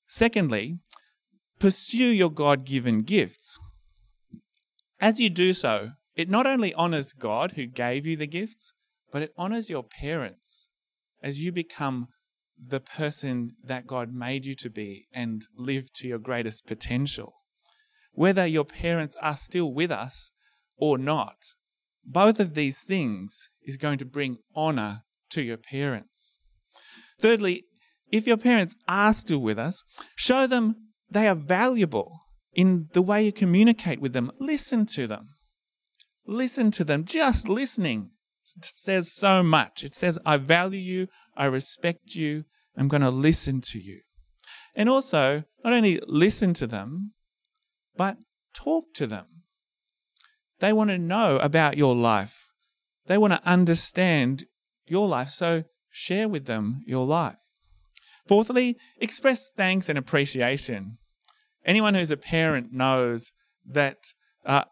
Secondly, 0.06 0.78
pursue 1.58 2.06
your 2.06 2.30
God 2.30 2.64
given 2.64 3.02
gifts. 3.02 3.58
As 5.00 5.20
you 5.20 5.28
do 5.30 5.52
so, 5.52 5.92
it 6.16 6.28
not 6.28 6.46
only 6.46 6.74
honors 6.74 7.12
God 7.12 7.52
who 7.52 7.66
gave 7.66 8.06
you 8.06 8.16
the 8.16 8.26
gifts, 8.26 8.72
but 9.12 9.22
it 9.22 9.32
honors 9.36 9.70
your 9.70 9.84
parents 9.84 10.68
as 11.22 11.40
you 11.40 11.52
become 11.52 12.08
the 12.64 12.80
person 12.80 13.52
that 13.62 13.86
God 13.86 14.12
made 14.12 14.44
you 14.44 14.54
to 14.56 14.70
be 14.70 15.06
and 15.12 15.42
live 15.56 15.92
to 15.94 16.08
your 16.08 16.18
greatest 16.18 16.66
potential. 16.66 17.34
Whether 18.12 18.46
your 18.46 18.64
parents 18.64 19.16
are 19.22 19.36
still 19.36 19.72
with 19.72 19.90
us 19.90 20.32
or 20.76 20.98
not, 20.98 21.36
both 22.04 22.40
of 22.40 22.54
these 22.54 22.80
things 22.80 23.50
is 23.62 23.76
going 23.76 23.98
to 23.98 24.04
bring 24.04 24.38
honor 24.54 25.02
to 25.30 25.42
your 25.42 25.56
parents. 25.56 26.38
Thirdly, 27.20 27.64
if 28.10 28.26
your 28.26 28.36
parents 28.36 28.74
are 28.86 29.12
still 29.12 29.40
with 29.40 29.58
us, 29.58 29.84
show 30.16 30.46
them 30.46 30.76
they 31.10 31.28
are 31.28 31.34
valuable 31.34 32.20
in 32.52 32.88
the 32.92 33.02
way 33.02 33.24
you 33.24 33.32
communicate 33.32 34.00
with 34.00 34.12
them. 34.12 34.32
Listen 34.38 34.86
to 34.86 35.06
them. 35.06 35.28
Listen 36.26 36.70
to 36.72 36.84
them. 36.84 37.04
Just 37.04 37.48
listening 37.48 38.10
says 38.62 39.12
so 39.12 39.42
much. 39.42 39.84
It 39.84 39.94
says, 39.94 40.18
I 40.24 40.36
value 40.36 40.80
you, 40.80 41.08
I 41.36 41.46
respect 41.46 42.14
you, 42.14 42.44
I'm 42.76 42.88
going 42.88 43.02
to 43.02 43.10
listen 43.10 43.60
to 43.62 43.78
you. 43.78 44.00
And 44.74 44.88
also, 44.88 45.44
not 45.64 45.72
only 45.72 46.00
listen 46.06 46.54
to 46.54 46.66
them, 46.66 47.12
but 47.96 48.16
talk 48.54 48.94
to 48.94 49.06
them. 49.06 49.26
They 50.60 50.72
want 50.72 50.90
to 50.90 50.98
know 50.98 51.36
about 51.38 51.76
your 51.76 51.94
life. 51.94 52.52
They 53.06 53.18
want 53.18 53.32
to 53.32 53.48
understand 53.48 54.44
your 54.86 55.08
life. 55.08 55.30
So 55.30 55.64
share 55.90 56.28
with 56.28 56.46
them 56.46 56.82
your 56.86 57.06
life. 57.06 57.38
Fourthly, 58.26 58.76
express 59.00 59.50
thanks 59.56 59.88
and 59.88 59.98
appreciation. 59.98 60.98
Anyone 61.64 61.94
who's 61.94 62.10
a 62.10 62.16
parent 62.16 62.72
knows 62.72 63.32
that 63.66 63.98
uh, 64.44 64.64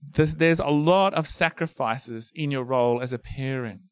there's 0.00 0.60
a 0.60 0.68
lot 0.68 1.14
of 1.14 1.26
sacrifices 1.26 2.32
in 2.34 2.50
your 2.50 2.64
role 2.64 3.00
as 3.00 3.12
a 3.12 3.18
parent. 3.18 3.82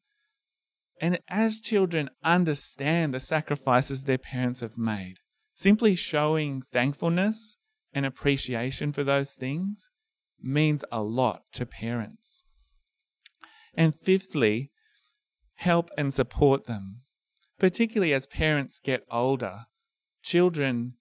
And 0.99 1.19
as 1.27 1.59
children 1.59 2.09
understand 2.23 3.13
the 3.13 3.19
sacrifices 3.19 4.03
their 4.03 4.17
parents 4.17 4.61
have 4.61 4.77
made, 4.77 5.17
simply 5.53 5.95
showing 5.95 6.61
thankfulness 6.61 7.57
and 7.93 8.05
appreciation 8.05 8.91
for 8.91 9.03
those 9.03 9.33
things 9.33 9.89
means 10.41 10.83
a 10.91 11.01
lot 11.01 11.43
to 11.53 11.65
parents. 11.65 12.43
And 13.75 13.93
fifthly, 13.93 14.71
help 15.55 15.89
and 15.97 16.13
support 16.13 16.65
them. 16.65 17.01
Particularly 17.59 18.13
as 18.13 18.27
parents 18.27 18.79
get 18.79 19.03
older, 19.09 19.65
children 20.21 20.93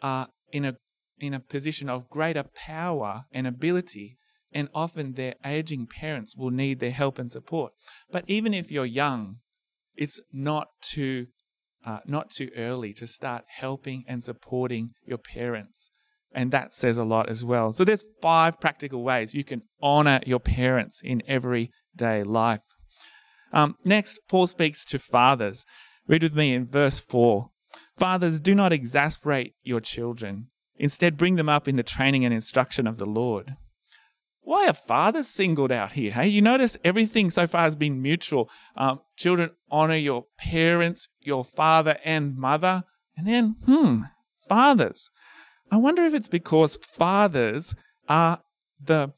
are 0.00 0.28
in 0.52 0.64
a, 0.64 0.76
in 1.18 1.34
a 1.34 1.40
position 1.40 1.88
of 1.88 2.08
greater 2.08 2.44
power 2.54 3.24
and 3.32 3.46
ability, 3.46 4.18
and 4.54 4.68
often 4.72 5.12
their 5.12 5.34
aging 5.44 5.86
parents 5.86 6.36
will 6.36 6.50
need 6.50 6.78
their 6.78 6.92
help 6.92 7.18
and 7.18 7.30
support. 7.30 7.72
But 8.10 8.24
even 8.28 8.54
if 8.54 8.70
you're 8.70 8.86
young, 8.86 9.38
it's 9.96 10.20
not 10.32 10.68
too, 10.80 11.26
uh, 11.84 11.98
not 12.06 12.30
too 12.30 12.50
early 12.56 12.92
to 12.94 13.06
start 13.06 13.44
helping 13.48 14.04
and 14.06 14.22
supporting 14.22 14.90
your 15.04 15.18
parents. 15.18 15.90
And 16.32 16.52
that 16.52 16.72
says 16.72 16.96
a 16.96 17.04
lot 17.04 17.28
as 17.28 17.44
well. 17.44 17.72
So 17.72 17.84
there's 17.84 18.04
five 18.22 18.60
practical 18.60 19.02
ways 19.02 19.34
you 19.34 19.44
can 19.44 19.62
honor 19.82 20.20
your 20.24 20.40
parents 20.40 21.00
in 21.02 21.22
everyday 21.26 22.22
life. 22.24 22.64
Um, 23.52 23.76
next, 23.84 24.20
Paul 24.28 24.46
speaks 24.46 24.84
to 24.86 24.98
fathers. 24.98 25.64
Read 26.08 26.22
with 26.22 26.34
me 26.34 26.54
in 26.54 26.66
verse 26.66 26.98
4. 26.98 27.50
Fathers, 27.96 28.40
do 28.40 28.54
not 28.54 28.72
exasperate 28.72 29.54
your 29.62 29.80
children. 29.80 30.48
Instead, 30.76 31.16
bring 31.16 31.36
them 31.36 31.48
up 31.48 31.68
in 31.68 31.76
the 31.76 31.84
training 31.84 32.24
and 32.24 32.34
instruction 32.34 32.86
of 32.88 32.98
the 32.98 33.06
Lord. 33.06 33.56
Why 34.44 34.68
are 34.68 34.74
fathers 34.74 35.26
singled 35.26 35.72
out 35.72 35.92
here? 35.92 36.12
Hey, 36.12 36.28
you 36.28 36.42
notice 36.42 36.76
everything 36.84 37.30
so 37.30 37.46
far 37.46 37.62
has 37.62 37.74
been 37.74 38.02
mutual. 38.02 38.50
Um, 38.76 39.00
children 39.16 39.50
honor 39.70 39.96
your 39.96 40.26
parents, 40.38 41.08
your 41.20 41.44
father 41.44 41.96
and 42.04 42.36
mother. 42.36 42.84
And 43.16 43.26
then, 43.26 43.56
hmm, 43.64 44.02
fathers. 44.46 45.10
I 45.72 45.78
wonder 45.78 46.04
if 46.04 46.12
it's 46.12 46.28
because 46.28 46.76
fathers 46.76 47.74
are 48.06 48.42
the, 48.78 49.12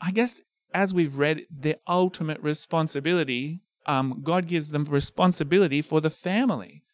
I 0.00 0.10
guess, 0.10 0.42
as 0.74 0.92
we've 0.92 1.16
read, 1.16 1.46
the 1.50 1.78
ultimate 1.88 2.40
responsibility. 2.42 3.62
Um, 3.86 4.20
God 4.22 4.46
gives 4.46 4.72
them 4.72 4.84
responsibility 4.84 5.80
for 5.80 6.02
the 6.02 6.10
family. 6.10 6.84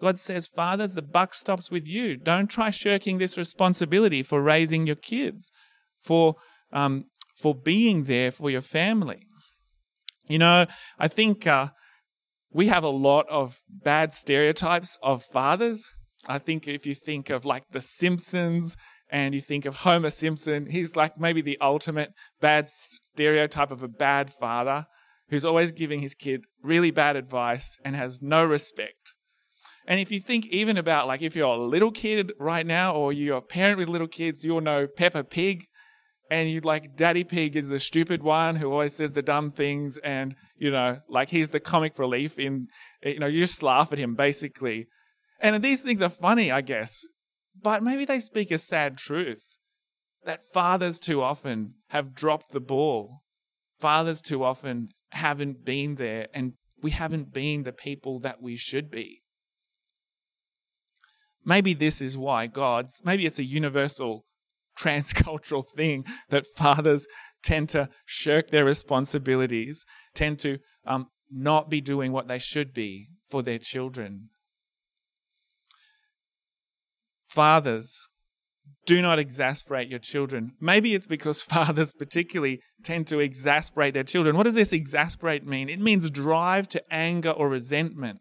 God 0.00 0.18
says, 0.18 0.48
Fathers, 0.48 0.94
the 0.94 1.02
buck 1.02 1.32
stops 1.32 1.70
with 1.70 1.86
you. 1.86 2.16
Don't 2.16 2.50
try 2.50 2.70
shirking 2.70 3.18
this 3.18 3.38
responsibility 3.38 4.22
for 4.22 4.42
raising 4.42 4.86
your 4.86 4.96
kids, 4.96 5.52
for, 6.00 6.34
um, 6.74 7.06
for 7.34 7.54
being 7.54 8.04
there 8.04 8.30
for 8.30 8.50
your 8.50 8.60
family. 8.60 9.26
You 10.28 10.38
know, 10.38 10.66
I 10.98 11.08
think 11.08 11.46
uh, 11.46 11.68
we 12.52 12.68
have 12.68 12.84
a 12.84 12.88
lot 12.88 13.26
of 13.30 13.60
bad 13.68 14.12
stereotypes 14.12 14.98
of 15.02 15.22
fathers. 15.22 15.94
I 16.26 16.38
think 16.38 16.66
if 16.66 16.86
you 16.86 16.94
think 16.94 17.30
of 17.30 17.44
like 17.44 17.64
The 17.70 17.80
Simpsons 17.80 18.76
and 19.10 19.34
you 19.34 19.40
think 19.40 19.66
of 19.66 19.76
Homer 19.76 20.10
Simpson, 20.10 20.66
he's 20.70 20.96
like 20.96 21.18
maybe 21.18 21.42
the 21.42 21.58
ultimate 21.60 22.12
bad 22.40 22.68
stereotype 22.68 23.70
of 23.70 23.82
a 23.82 23.88
bad 23.88 24.32
father 24.32 24.86
who's 25.28 25.44
always 25.44 25.72
giving 25.72 26.00
his 26.00 26.14
kid 26.14 26.42
really 26.62 26.90
bad 26.90 27.16
advice 27.16 27.78
and 27.84 27.94
has 27.94 28.22
no 28.22 28.44
respect. 28.44 29.14
And 29.86 30.00
if 30.00 30.10
you 30.10 30.20
think 30.20 30.46
even 30.46 30.78
about 30.78 31.06
like 31.06 31.22
if 31.22 31.36
you're 31.36 31.54
a 31.54 31.66
little 31.66 31.90
kid 31.90 32.32
right 32.38 32.66
now 32.66 32.94
or 32.94 33.12
you're 33.12 33.36
a 33.36 33.42
parent 33.42 33.78
with 33.78 33.88
little 33.88 34.08
kids, 34.08 34.44
you'll 34.44 34.62
know 34.62 34.86
Peppa 34.86 35.24
Pig. 35.24 35.66
And 36.30 36.50
you 36.50 36.60
like 36.60 36.96
Daddy 36.96 37.22
Pig 37.24 37.54
is 37.54 37.68
the 37.68 37.78
stupid 37.78 38.22
one 38.22 38.56
who 38.56 38.72
always 38.72 38.94
says 38.94 39.12
the 39.12 39.22
dumb 39.22 39.50
things, 39.50 39.98
and 39.98 40.34
you 40.56 40.70
know, 40.70 41.00
like 41.08 41.28
he's 41.28 41.50
the 41.50 41.60
comic 41.60 41.98
relief 41.98 42.38
in, 42.38 42.68
you 43.02 43.18
know, 43.18 43.26
you 43.26 43.40
just 43.40 43.62
laugh 43.62 43.92
at 43.92 43.98
him 43.98 44.14
basically. 44.14 44.86
And 45.40 45.62
these 45.62 45.82
things 45.82 46.00
are 46.00 46.08
funny, 46.08 46.50
I 46.50 46.62
guess, 46.62 47.04
but 47.60 47.82
maybe 47.82 48.04
they 48.04 48.20
speak 48.20 48.50
a 48.50 48.58
sad 48.58 48.96
truth 48.96 49.58
that 50.24 50.42
fathers 50.42 50.98
too 50.98 51.20
often 51.20 51.74
have 51.88 52.14
dropped 52.14 52.52
the 52.52 52.60
ball. 52.60 53.20
Fathers 53.78 54.22
too 54.22 54.42
often 54.42 54.88
haven't 55.10 55.64
been 55.64 55.96
there, 55.96 56.28
and 56.32 56.54
we 56.80 56.92
haven't 56.92 57.32
been 57.32 57.64
the 57.64 57.72
people 57.72 58.18
that 58.20 58.40
we 58.40 58.56
should 58.56 58.90
be. 58.90 59.20
maybe 61.44 61.74
this 61.74 62.00
is 62.00 62.16
why 62.16 62.46
God's, 62.46 63.02
maybe 63.04 63.26
it's 63.26 63.38
a 63.38 63.44
universal 63.44 64.24
transcultural 64.78 65.64
thing 65.76 66.04
that 66.30 66.46
fathers 66.56 67.06
tend 67.42 67.68
to 67.70 67.88
shirk 68.06 68.50
their 68.50 68.64
responsibilities, 68.64 69.84
tend 70.14 70.38
to 70.40 70.58
um, 70.86 71.06
not 71.30 71.68
be 71.68 71.80
doing 71.80 72.12
what 72.12 72.28
they 72.28 72.38
should 72.38 72.72
be 72.72 73.08
for 73.28 73.42
their 73.42 73.58
children. 73.58 74.30
Fathers, 77.28 78.08
do 78.86 79.02
not 79.02 79.18
exasperate 79.18 79.88
your 79.88 79.98
children. 79.98 80.52
Maybe 80.60 80.94
it's 80.94 81.06
because 81.06 81.42
fathers, 81.54 81.92
particularly, 81.92 82.60
tend 82.82 83.06
to 83.08 83.18
exasperate 83.18 83.94
their 83.94 84.04
children. 84.04 84.36
What 84.36 84.44
does 84.44 84.54
this 84.54 84.72
exasperate 84.72 85.46
mean? 85.46 85.68
It 85.68 85.80
means 85.80 86.08
drive 86.10 86.68
to 86.70 86.82
anger 86.90 87.30
or 87.30 87.48
resentment. 87.48 88.20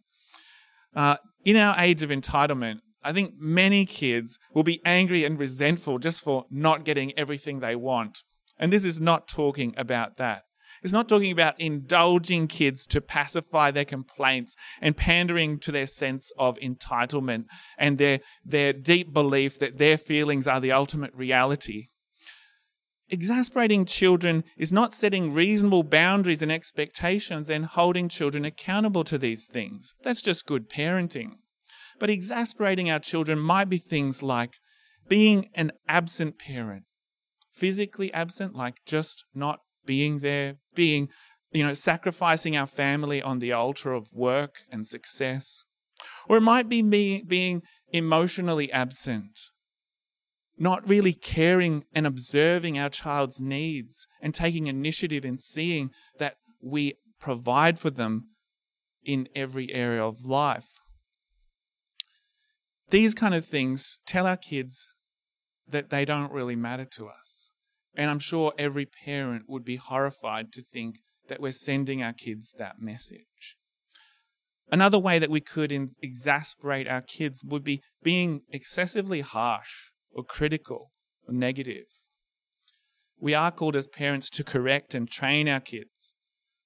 Uh, 0.96 1.18
in 1.44 1.56
our 1.58 1.76
age 1.80 2.04
of 2.04 2.10
entitlement, 2.10 2.78
I 3.04 3.14
think 3.14 3.36
many 3.38 3.86
kids 3.86 4.40
will 4.54 4.64
be 4.64 4.82
angry 4.86 5.26
and 5.26 5.40
resentful 5.40 6.00
just 6.00 6.22
for 6.22 6.46
not 6.50 6.86
getting 6.86 7.18
everything 7.18 7.60
they 7.60 7.76
want. 7.76 8.24
And 8.58 8.72
this 8.72 8.86
is 8.86 9.02
not 9.02 9.28
talking 9.28 9.74
about 9.78 10.18
that. 10.18 10.44
It's 10.82 10.94
not 10.94 11.08
talking 11.08 11.32
about 11.32 11.60
indulging 11.60 12.48
kids 12.48 12.86
to 12.88 13.02
pacify 13.02 13.72
their 13.72 13.86
complaints 13.86 14.56
and 14.82 14.98
pandering 14.98 15.60
to 15.60 15.72
their 15.72 15.88
sense 15.88 16.32
of 16.38 16.58
entitlement 16.58 17.46
and 17.78 17.98
their, 17.98 18.20
their 18.44 18.74
deep 18.74 19.14
belief 19.14 19.60
that 19.60 19.78
their 19.78 19.98
feelings 19.98 20.48
are 20.48 20.60
the 20.60 20.72
ultimate 20.72 21.14
reality. 21.14 21.88
Exasperating 23.10 23.86
children 23.86 24.44
is 24.58 24.72
not 24.72 24.94
setting 24.94 25.34
reasonable 25.34 25.84
boundaries 25.84 26.42
and 26.42 26.52
expectations 26.52 27.50
and 27.50 27.66
holding 27.66 28.10
children 28.10 28.44
accountable 28.44 29.04
to 29.04 29.18
these 29.18 29.46
things. 29.46 29.94
That's 30.04 30.22
just 30.22 30.46
good 30.46 30.70
parenting. 30.70 31.34
But 32.04 32.10
exasperating 32.10 32.92
our 32.92 33.00
children 33.00 33.40
might 33.40 33.70
be 33.70 33.78
things 33.78 34.22
like 34.22 34.58
being 35.08 35.48
an 35.54 35.72
absent 35.88 36.38
parent, 36.38 36.84
physically 37.50 38.14
absent, 38.14 38.54
like 38.54 38.82
just 38.86 39.24
not 39.34 39.60
being 39.86 40.20
there, 40.20 40.58
being, 40.76 41.08
you 41.54 41.66
know, 41.66 41.74
sacrificing 41.74 42.58
our 42.58 42.68
family 42.68 43.22
on 43.22 43.40
the 43.40 43.54
altar 43.54 43.94
of 43.94 44.12
work 44.12 44.64
and 44.70 44.86
success. 44.86 45.64
Or 46.28 46.36
it 46.36 46.42
might 46.42 46.68
be 46.68 46.84
me 46.84 47.24
being 47.26 47.62
emotionally 47.94 48.70
absent, 48.74 49.40
not 50.58 50.86
really 50.90 51.14
caring 51.14 51.86
and 51.96 52.06
observing 52.06 52.78
our 52.78 52.90
child's 52.90 53.40
needs 53.40 54.08
and 54.22 54.36
taking 54.36 54.68
initiative 54.68 55.24
in 55.24 55.38
seeing 55.38 55.90
that 56.20 56.36
we 56.62 56.96
provide 57.18 57.80
for 57.80 57.92
them 57.92 58.28
in 59.06 59.30
every 59.34 59.74
area 59.74 60.04
of 60.04 60.26
life. 60.26 60.82
These 62.94 63.16
kind 63.16 63.34
of 63.34 63.44
things 63.44 63.98
tell 64.06 64.28
our 64.28 64.38
kids 64.38 64.94
that 65.68 65.90
they 65.90 66.06
don't 66.06 66.32
really 66.32 66.56
matter 66.56 66.86
to 66.92 67.08
us. 67.08 67.50
And 67.96 68.12
I'm 68.12 68.20
sure 68.20 68.54
every 68.56 68.86
parent 68.86 69.46
would 69.48 69.66
be 69.66 69.78
horrified 69.78 70.52
to 70.52 70.62
think 70.62 71.00
that 71.28 71.42
we're 71.42 71.54
sending 71.54 72.04
our 72.04 72.14
kids 72.14 72.54
that 72.60 72.80
message. 72.80 73.58
Another 74.72 75.00
way 75.00 75.18
that 75.18 75.32
we 75.32 75.42
could 75.42 75.72
exasperate 76.04 76.88
our 76.88 77.02
kids 77.02 77.44
would 77.44 77.64
be 77.64 77.82
being 78.04 78.42
excessively 78.52 79.22
harsh 79.22 79.90
or 80.12 80.24
critical 80.24 80.92
or 81.28 81.34
negative. 81.34 81.88
We 83.20 83.34
are 83.34 83.50
called 83.50 83.76
as 83.76 83.88
parents 83.88 84.30
to 84.30 84.44
correct 84.44 84.94
and 84.94 85.10
train 85.10 85.50
our 85.50 85.62
kids. 85.62 86.14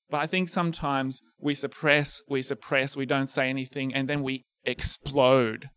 But 0.10 0.18
I 0.18 0.28
think 0.28 0.50
sometimes 0.50 1.22
we 1.40 1.54
suppress, 1.54 2.22
we 2.28 2.42
suppress, 2.42 2.98
we 2.98 3.06
don't 3.06 3.30
say 3.30 3.50
anything, 3.50 3.94
and 3.94 4.10
then 4.10 4.24
we 4.24 4.44
explode 4.66 5.70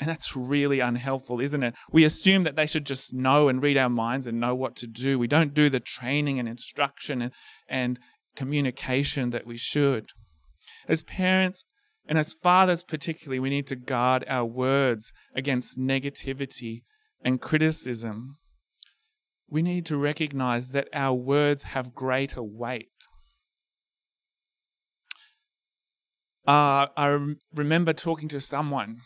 and 0.00 0.08
that's 0.08 0.36
really 0.36 0.80
unhelpful, 0.80 1.40
isn't 1.40 1.62
it? 1.62 1.74
We 1.90 2.04
assume 2.04 2.44
that 2.44 2.56
they 2.56 2.66
should 2.66 2.86
just 2.86 3.12
know 3.12 3.48
and 3.48 3.62
read 3.62 3.76
our 3.76 3.88
minds 3.88 4.26
and 4.26 4.38
know 4.38 4.54
what 4.54 4.76
to 4.76 4.86
do. 4.86 5.18
We 5.18 5.26
don't 5.26 5.54
do 5.54 5.68
the 5.68 5.80
training 5.80 6.38
and 6.38 6.48
instruction 6.48 7.20
and, 7.22 7.32
and 7.68 7.98
communication 8.36 9.30
that 9.30 9.46
we 9.46 9.56
should. 9.56 10.10
As 10.86 11.02
parents 11.02 11.64
and 12.06 12.18
as 12.18 12.32
fathers, 12.32 12.84
particularly, 12.84 13.40
we 13.40 13.50
need 13.50 13.66
to 13.66 13.76
guard 13.76 14.24
our 14.28 14.44
words 14.44 15.12
against 15.34 15.78
negativity 15.78 16.82
and 17.22 17.40
criticism. 17.40 18.36
We 19.50 19.62
need 19.62 19.84
to 19.86 19.96
recognize 19.96 20.70
that 20.70 20.88
our 20.92 21.14
words 21.14 21.64
have 21.64 21.94
greater 21.94 22.42
weight. 22.42 23.08
Uh, 26.46 26.86
I 26.96 27.34
remember 27.54 27.92
talking 27.92 28.28
to 28.28 28.40
someone 28.40 29.00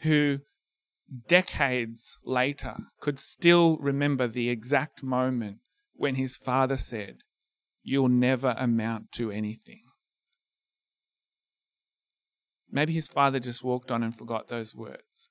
who 0.00 0.40
decades 1.26 2.18
later 2.24 2.76
could 3.00 3.18
still 3.18 3.78
remember 3.78 4.26
the 4.26 4.48
exact 4.50 5.02
moment 5.02 5.58
when 5.94 6.14
his 6.14 6.36
father 6.36 6.76
said, 6.76 7.18
You'll 7.82 8.08
never 8.08 8.54
amount 8.58 9.12
to 9.12 9.30
anything. 9.30 9.82
Maybe 12.70 12.92
his 12.92 13.08
father 13.08 13.40
just 13.40 13.64
walked 13.64 13.90
on 13.90 14.02
and 14.02 14.14
forgot 14.14 14.48
those 14.48 14.76
words, 14.76 15.30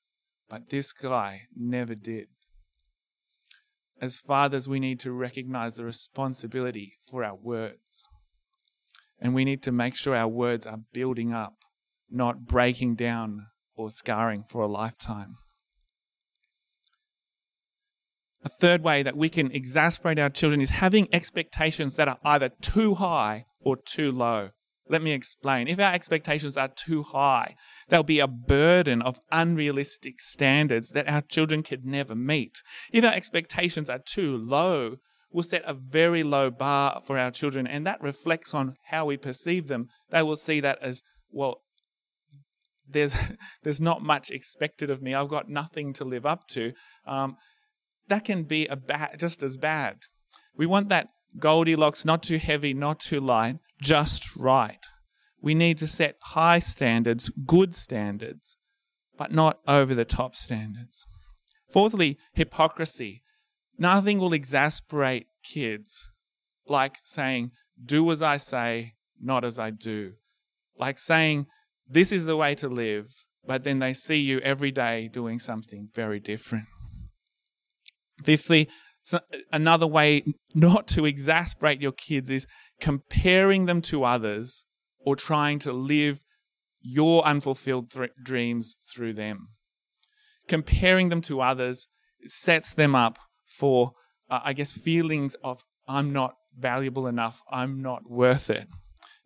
but 0.50 0.70
this 0.70 0.92
guy 0.92 1.44
never 1.56 1.94
did. 1.94 2.28
As 4.02 4.18
fathers, 4.18 4.68
we 4.68 4.80
need 4.80 5.00
to 5.02 5.12
recognize 5.12 5.76
the 5.76 5.86
responsibility 5.86 6.94
for 7.10 7.24
our 7.24 7.36
words. 7.36 8.08
And 9.20 9.34
we 9.34 9.46
need 9.46 9.64
to 9.64 9.72
make 9.72 9.96
sure 9.96 10.16
our 10.16 10.28
words 10.28 10.68
are 10.68 10.80
building 10.94 11.34
up, 11.34 11.56
not 12.10 12.46
breaking 12.46 12.96
down 12.96 13.48
or 13.78 13.90
scarring 13.90 14.44
for 14.44 14.62
a 14.62 14.68
lifetime. 14.68 15.36
A 18.44 18.50
third 18.50 18.84
way 18.84 19.04
that 19.04 19.18
we 19.18 19.30
can 19.30 19.52
exasperate 19.52 20.20
our 20.20 20.30
children 20.30 20.62
is 20.62 20.70
having 20.70 21.08
expectations 21.14 21.96
that 21.96 22.08
are 22.08 22.20
either 22.24 22.50
too 22.62 22.96
high 22.96 23.46
or 23.60 23.78
too 23.78 24.12
low. 24.12 24.50
Let 24.90 25.02
me 25.02 25.12
explain. 25.12 25.68
If 25.68 25.80
our 25.80 25.94
expectations 25.94 26.56
are 26.56 26.70
too 26.70 27.04
high, 27.04 27.56
there'll 27.90 28.04
be 28.04 28.20
a 28.20 28.28
burden 28.28 29.02
of 29.02 29.20
unrealistic 29.32 30.22
standards 30.22 30.92
that 30.92 31.10
our 31.10 31.22
children 31.22 31.62
could 31.62 31.86
never 31.86 32.16
meet. 32.16 32.62
If 32.94 33.04
our 33.04 33.14
expectations 33.14 33.90
are 33.90 34.00
too 34.00 34.38
low, 34.38 34.96
we'll 35.30 35.44
set 35.44 35.64
a 35.66 35.74
very 35.74 36.24
low 36.24 36.50
bar 36.50 37.02
for 37.04 37.18
our 37.18 37.32
children, 37.32 37.68
and 37.68 37.86
that 37.86 38.02
reflects 38.02 38.54
on 38.54 38.76
how 38.86 39.06
we 39.06 39.18
perceive 39.18 39.68
them. 39.68 39.90
They 40.10 40.24
will 40.24 40.38
see 40.38 40.62
that 40.62 40.80
as, 40.82 41.02
well, 41.30 41.64
there's 42.90 43.16
there's 43.64 43.82
not 43.82 44.02
much 44.02 44.32
expected 44.32 44.90
of 44.90 45.02
me. 45.02 45.14
I've 45.14 45.30
got 45.30 45.50
nothing 45.50 45.94
to 45.94 46.06
live 46.06 46.26
up 46.26 46.48
to. 46.50 46.74
Um, 47.06 47.38
that 48.08 48.24
can 48.24 48.44
be 48.44 48.68
a 48.68 48.76
bad, 48.76 49.20
just 49.20 49.44
as 49.44 49.58
bad. 49.58 49.98
We 50.56 50.66
want 50.66 50.90
that 50.90 51.10
Goldilocks, 51.40 52.06
not 52.06 52.24
too 52.24 52.38
heavy, 52.38 52.74
not 52.74 53.00
too 53.00 53.20
light, 53.20 53.58
just 53.82 54.36
right. 54.36 54.84
We 55.42 55.54
need 55.54 55.78
to 55.80 55.88
set 55.88 56.16
high 56.22 56.60
standards, 56.60 57.30
good 57.46 57.76
standards, 57.76 58.58
but 59.18 59.32
not 59.32 59.60
over 59.68 59.94
the 59.94 60.06
top 60.06 60.36
standards. 60.36 61.06
Fourthly, 61.72 62.18
hypocrisy. 62.34 63.24
Nothing 63.78 64.18
will 64.18 64.34
exasperate 64.34 65.28
kids 65.44 66.10
like 66.68 66.98
saying, 67.04 67.52
do 67.84 68.10
as 68.12 68.24
I 68.24 68.38
say, 68.38 68.96
not 69.22 69.44
as 69.44 69.60
I 69.60 69.70
do. 69.70 70.14
Like 70.78 70.98
saying, 70.98 71.48
this 71.90 72.12
is 72.12 72.26
the 72.26 72.38
way 72.38 72.56
to 72.56 72.68
live, 72.68 73.26
but 73.46 73.64
then 73.64 73.80
they 73.80 73.94
see 73.94 74.18
you 74.18 74.40
every 74.40 74.72
day 74.72 75.10
doing 75.12 75.40
something 75.40 75.90
very 75.94 76.20
different. 76.20 76.66
Fifthly, 78.24 78.68
so 79.02 79.20
another 79.52 79.88
way 79.88 80.24
not 80.54 80.88
to 80.90 81.06
exasperate 81.06 81.82
your 81.82 81.94
kids 81.94 82.30
is 82.30 82.46
comparing 82.82 83.66
them 83.66 83.82
to 83.84 84.04
others 84.04 84.66
or 85.00 85.16
trying 85.16 85.60
to 85.60 85.72
live 85.72 86.26
your 86.82 87.24
unfulfilled 87.26 87.92
th- 87.92 88.12
dreams 88.22 88.76
through 88.94 89.14
them. 89.14 89.50
Comparing 90.48 91.10
them 91.10 91.22
to 91.22 91.42
others 91.42 91.88
sets 92.26 92.74
them 92.74 92.96
up 92.96 93.18
for, 93.46 93.92
uh, 94.30 94.40
I 94.44 94.54
guess, 94.54 94.74
feelings 94.74 95.36
of, 95.44 95.64
I'm 95.88 96.12
not 96.12 96.36
valuable 96.58 97.08
enough, 97.08 97.42
I'm 97.52 97.82
not 97.82 98.10
worth 98.10 98.50
it. 98.50 98.68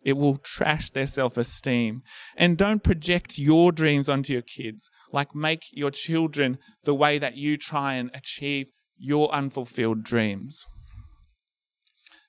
It 0.04 0.14
will 0.14 0.36
trash 0.36 0.90
their 0.90 1.06
self 1.06 1.36
esteem. 1.36 2.02
And 2.36 2.58
don't 2.58 2.82
project 2.82 3.38
your 3.38 3.72
dreams 3.72 4.08
onto 4.08 4.32
your 4.32 4.42
kids. 4.42 4.90
Like, 5.12 5.34
make 5.34 5.64
your 5.72 5.90
children 5.90 6.58
the 6.84 6.94
way 6.94 7.18
that 7.18 7.36
you 7.36 7.56
try 7.56 7.94
and 7.94 8.10
achieve 8.14 8.66
your 8.96 9.32
unfulfilled 9.32 10.02
dreams. 10.02 10.64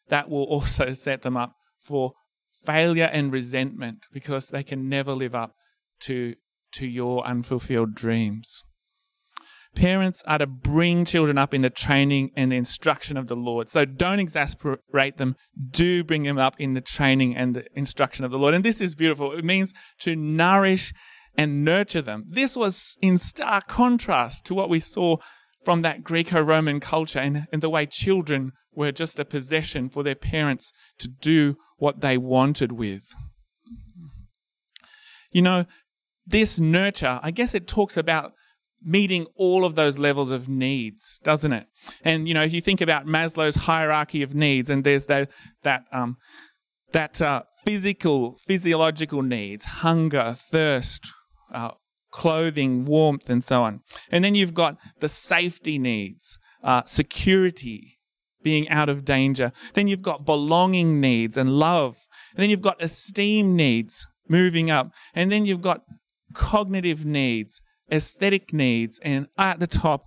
That 0.10 0.30
will 0.30 0.44
also 0.44 0.94
set 0.94 1.22
them 1.22 1.38
up 1.38 1.54
for 1.80 2.14
failure 2.66 3.10
and 3.12 3.34
resentment 3.34 4.08
because 4.12 4.50
they 4.50 4.64
can 4.64 4.88
never 4.88 5.14
live 5.14 5.36
up 5.36 5.54
to, 6.02 6.36
to 6.74 6.88
your 6.88 7.26
unfulfilled 7.26 7.96
dreams. 7.96 8.64
Parents 9.76 10.24
are 10.28 10.38
to 10.38 10.46
bring 10.46 11.04
children 11.04 11.38
up 11.38 11.54
in 11.54 11.62
the 11.62 11.70
training 11.70 12.32
and 12.36 12.52
the 12.52 12.56
instruction 12.56 13.18
of 13.18 13.28
the 13.28 13.36
Lord. 13.36 13.70
So 13.70 13.86
don't 13.86 14.20
exasperate 14.20 15.18
them. 15.18 15.36
Do 15.72 16.04
bring 16.04 16.24
them 16.24 16.38
up 16.38 16.56
in 16.60 16.74
the 16.74 16.82
training 16.82 17.36
and 17.36 17.56
the 17.56 17.66
instruction 17.74 18.24
of 18.24 18.32
the 18.32 18.38
Lord. 18.38 18.54
And 18.54 18.64
this 18.64 18.82
is 18.82 18.94
beautiful. 18.94 19.32
It 19.32 19.44
means 19.44 19.74
to 20.02 20.16
nourish 20.16 20.94
and 21.36 21.66
nurture 21.66 22.02
them. 22.02 22.26
This 22.30 22.56
was 22.56 22.98
in 23.02 23.18
stark 23.18 23.68
contrast 23.68 24.46
to 24.46 24.54
what 24.54 24.70
we 24.70 24.80
saw 24.80 25.18
from 25.64 25.82
that 25.82 26.04
Greco 26.04 26.42
Roman 26.42 26.80
culture 26.80 27.20
and, 27.20 27.48
and 27.52 27.62
the 27.64 27.70
way 27.70 27.86
children 27.86 28.52
were 28.76 28.92
just 28.92 29.20
a 29.20 29.26
possession 29.26 29.90
for 29.90 30.04
their 30.04 30.16
parents 30.16 30.72
to 31.00 31.08
do 31.08 31.56
what 31.78 32.02
they 32.02 32.18
wanted 32.18 32.74
with. 32.74 33.14
You 35.32 35.42
know, 35.42 35.66
this 36.26 36.60
nurture, 36.60 37.20
I 37.24 37.32
guess 37.32 37.56
it 37.56 37.68
talks 37.68 37.98
about 37.98 38.34
meeting 38.84 39.28
all 39.36 39.66
of 39.66 39.76
those 39.76 40.00
levels 40.00 40.32
of 40.32 40.48
needs, 40.50 41.20
doesn't 41.24 41.54
it? 41.54 41.68
And 42.04 42.28
you 42.28 42.34
know, 42.34 42.44
if 42.44 42.54
you 42.54 42.62
think 42.62 42.82
about 42.82 43.06
Maslow's 43.06 43.56
hierarchy 43.56 44.22
of 44.22 44.34
needs, 44.36 44.70
and 44.70 44.84
there's 44.84 45.06
that 45.08 45.30
that 45.64 45.84
um, 45.92 46.18
that 46.92 47.22
uh, 47.22 47.44
physical, 47.66 48.38
physiological 48.38 49.22
needs, 49.22 49.66
hunger, 49.66 50.36
thirst, 50.38 51.12
uh, 51.54 51.72
clothing, 52.12 52.86
warmth, 52.86 53.30
and 53.30 53.44
so 53.44 53.64
on. 53.64 53.82
And 54.12 54.24
then 54.24 54.36
you've 54.36 54.54
got 54.54 54.78
the 55.00 55.10
safety 55.10 55.80
needs, 55.80 56.38
uh, 56.64 56.84
security, 56.86 58.00
being 58.44 58.70
out 58.70 58.90
of 58.90 59.06
danger. 59.06 59.52
Then 59.74 59.88
you've 59.88 60.02
got 60.02 60.26
belonging 60.26 61.02
needs 61.02 61.38
and 61.38 61.58
love. 61.58 61.98
And 62.36 62.44
then 62.44 62.50
you've 62.50 62.62
got 62.62 62.82
esteem 62.84 63.56
needs 63.56 64.06
moving 64.30 64.70
up. 64.70 64.92
And 65.14 65.32
then 65.32 65.46
you've 65.46 65.62
got 65.62 65.82
cognitive 66.34 67.06
needs, 67.06 67.62
aesthetic 67.92 68.54
needs, 68.54 69.00
and 69.04 69.28
at 69.38 69.60
the 69.60 69.68
top, 69.68 70.06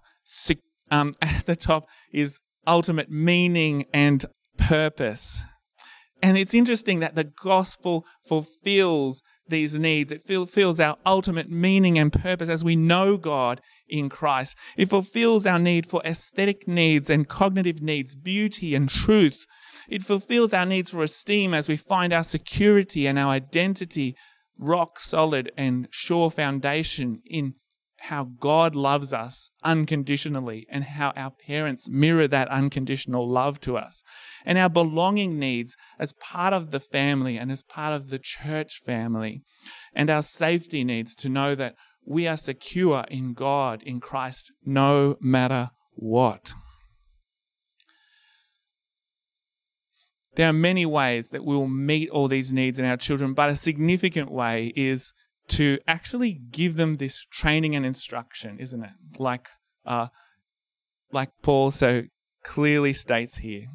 um, 0.91 1.15
at 1.23 1.47
the 1.47 1.57
top 1.57 1.89
is 2.13 2.39
ultimate 2.67 3.11
meaning 3.11 3.85
and 3.93 4.25
purpose. 4.59 5.43
And 6.23 6.39
it's 6.39 6.55
interesting 6.55 7.01
that 7.01 7.15
the 7.15 7.25
gospel 7.25 8.07
fulfills 8.27 9.23
these 9.49 9.79
needs. 9.79 10.11
It 10.11 10.23
fulfills 10.23 10.81
our 10.81 10.97
ultimate 11.05 11.51
meaning 11.51 11.99
and 11.99 12.13
purpose 12.13 12.49
as 12.49 12.65
we 12.65 12.75
know 12.75 13.17
God 13.17 13.61
in 13.87 14.09
Christ. 14.09 14.57
It 14.77 14.89
fulfills 14.89 15.47
our 15.47 15.59
need 15.59 15.87
for 15.87 16.03
aesthetic 16.05 16.67
needs 16.67 17.11
and 17.11 17.29
cognitive 17.29 17.83
needs, 17.83 18.15
beauty 18.15 18.75
and 18.75 18.89
truth. 18.89 19.47
It 19.89 20.03
fulfills 20.03 20.53
our 20.53 20.67
needs 20.67 20.91
for 20.91 21.03
esteem 21.03 21.55
as 21.55 21.69
we 21.69 21.77
find 21.77 22.13
our 22.13 22.25
security 22.25 23.07
and 23.07 23.19
our 23.19 23.31
identity 23.31 24.17
rock 24.59 24.99
solid 24.99 25.53
and 25.57 25.87
sure 25.91 26.31
foundation 26.31 27.21
in 27.27 27.55
how 27.99 28.25
God 28.39 28.75
loves 28.75 29.13
us 29.13 29.51
unconditionally 29.65 30.67
and 30.71 30.85
how 30.85 31.13
our 31.17 31.31
parents 31.31 31.89
mirror 31.89 32.29
that 32.29 32.49
unconditional 32.49 33.29
love 33.29 33.61
to 33.61 33.77
us. 33.77 34.03
And 34.45 34.59
our 34.59 34.69
belonging 34.69 35.39
needs 35.39 35.77
as 35.99 36.13
part 36.13 36.53
of 36.53 36.71
the 36.71 36.81
family 36.81 37.37
and 37.37 37.51
as 37.51 37.63
part 37.63 37.93
of 37.93 38.11
the 38.11 38.19
church 38.19 38.81
family. 38.85 39.43
And 39.95 40.11
our 40.11 40.23
safety 40.23 40.85
needs 40.85 41.15
to 41.17 41.29
know 41.29 41.55
that 41.55 41.75
we 42.07 42.29
are 42.29 42.37
secure 42.37 43.05
in 43.09 43.33
God, 43.33 43.83
in 43.83 44.01
Christ, 44.01 44.53
no 44.65 45.17
matter 45.21 45.71
what. 45.95 46.53
There 50.37 50.49
are 50.49 50.53
many 50.53 50.85
ways 50.85 51.31
that 51.31 51.45
we 51.45 51.57
will 51.57 51.67
meet 51.67 52.11
all 52.11 52.29
these 52.29 52.53
needs 52.53 52.79
in 52.79 52.85
our 52.85 52.99
children, 52.99 53.33
but 53.33 53.49
a 53.49 53.57
significant 53.57 54.31
way 54.31 54.73
is 54.77 55.15
to 55.49 55.79
actually 55.87 56.41
give 56.51 56.77
them 56.77 56.97
this 56.97 57.25
training 57.31 57.77
and 57.77 57.87
instruction, 57.87 58.59
isn't 58.59 58.83
it? 58.83 58.91
Like, 59.19 59.49
uh, 59.85 60.09
like 61.13 61.31
Paul 61.43 61.71
so 61.71 62.05
clearly 62.45 62.93
states 62.93 63.39
here. 63.39 63.67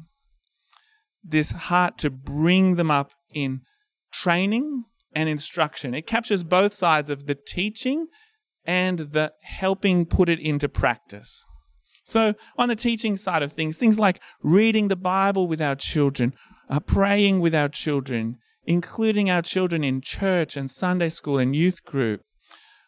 This 1.24 1.52
heart 1.52 1.98
to 1.98 2.10
bring 2.10 2.76
them 2.76 2.90
up 2.90 3.12
in 3.32 3.62
training 4.12 4.84
and 5.14 5.28
instruction. 5.28 5.94
It 5.94 6.06
captures 6.06 6.42
both 6.42 6.74
sides 6.74 7.10
of 7.10 7.26
the 7.26 7.34
teaching 7.34 8.08
and 8.64 8.98
the 8.98 9.32
helping 9.42 10.06
put 10.06 10.28
it 10.28 10.40
into 10.40 10.68
practice. 10.68 11.44
So, 12.04 12.34
on 12.58 12.68
the 12.68 12.76
teaching 12.76 13.16
side 13.16 13.42
of 13.42 13.52
things, 13.52 13.76
things 13.78 13.98
like 13.98 14.20
reading 14.42 14.88
the 14.88 14.96
Bible 14.96 15.46
with 15.46 15.60
our 15.60 15.76
children, 15.76 16.34
uh, 16.68 16.80
praying 16.80 17.40
with 17.40 17.54
our 17.54 17.68
children, 17.68 18.38
including 18.64 19.30
our 19.30 19.42
children 19.42 19.82
in 19.82 20.00
church 20.00 20.56
and 20.56 20.70
Sunday 20.70 21.08
school 21.08 21.38
and 21.38 21.54
youth 21.54 21.84
group. 21.84 22.22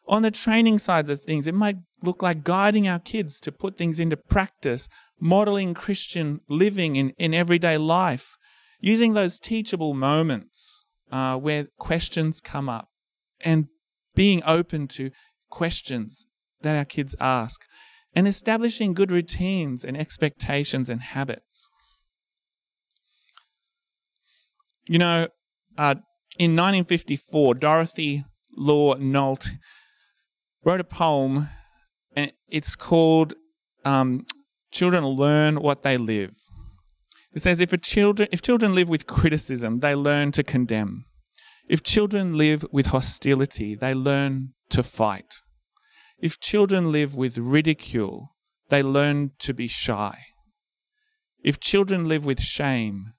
On 0.06 0.22
the 0.22 0.30
training 0.30 0.78
sides 0.78 1.08
of 1.08 1.20
things, 1.20 1.46
it 1.46 1.54
might 1.54 1.76
look 2.02 2.22
like 2.22 2.44
guiding 2.44 2.86
our 2.86 2.98
kids 2.98 3.40
to 3.40 3.52
put 3.52 3.76
things 3.76 3.98
into 3.98 4.16
practice, 4.16 4.88
modeling 5.18 5.72
Christian 5.74 6.40
living 6.48 6.96
in, 6.96 7.10
in 7.18 7.32
everyday 7.32 7.78
life, 7.78 8.36
using 8.80 9.14
those 9.14 9.38
teachable 9.38 9.94
moments 9.94 10.84
uh, 11.10 11.36
where 11.36 11.68
questions 11.78 12.40
come 12.40 12.68
up 12.68 12.88
and 13.40 13.66
being 14.14 14.42
open 14.44 14.86
to 14.88 15.10
questions 15.50 16.26
that 16.60 16.76
our 16.76 16.84
kids 16.84 17.14
ask, 17.20 17.64
and 18.14 18.28
establishing 18.28 18.94
good 18.94 19.10
routines 19.10 19.84
and 19.84 19.96
expectations 19.96 20.88
and 20.88 21.00
habits. 21.00 21.68
You 24.88 24.98
know, 24.98 25.28
uh, 25.78 25.96
in 26.38 26.52
1954, 26.56 27.54
Dorothy 27.54 28.24
Law 28.56 28.96
Nolte 28.96 29.58
wrote 30.64 30.80
a 30.80 30.84
poem, 30.84 31.48
and 32.14 32.32
it's 32.48 32.76
called 32.76 33.34
um, 33.84 34.24
"Children 34.70 35.04
Learn 35.04 35.60
What 35.60 35.82
They 35.82 35.96
Live." 35.96 36.36
It 37.32 37.42
says, 37.42 37.60
"If 37.60 37.78
children 37.80 38.28
if 38.32 38.42
children 38.42 38.74
live 38.74 38.88
with 38.88 39.06
criticism, 39.06 39.80
they 39.80 39.94
learn 39.94 40.32
to 40.32 40.42
condemn. 40.42 41.04
If 41.68 41.82
children 41.82 42.36
live 42.36 42.64
with 42.70 42.86
hostility, 42.86 43.74
they 43.74 43.94
learn 43.94 44.54
to 44.70 44.82
fight. 44.82 45.34
If 46.18 46.38
children 46.38 46.92
live 46.92 47.16
with 47.16 47.38
ridicule, 47.38 48.34
they 48.68 48.82
learn 48.82 49.32
to 49.40 49.54
be 49.54 49.66
shy. 49.66 50.18
If 51.42 51.60
children 51.60 52.06
live 52.06 52.24
with 52.24 52.40
shame, 52.40 53.13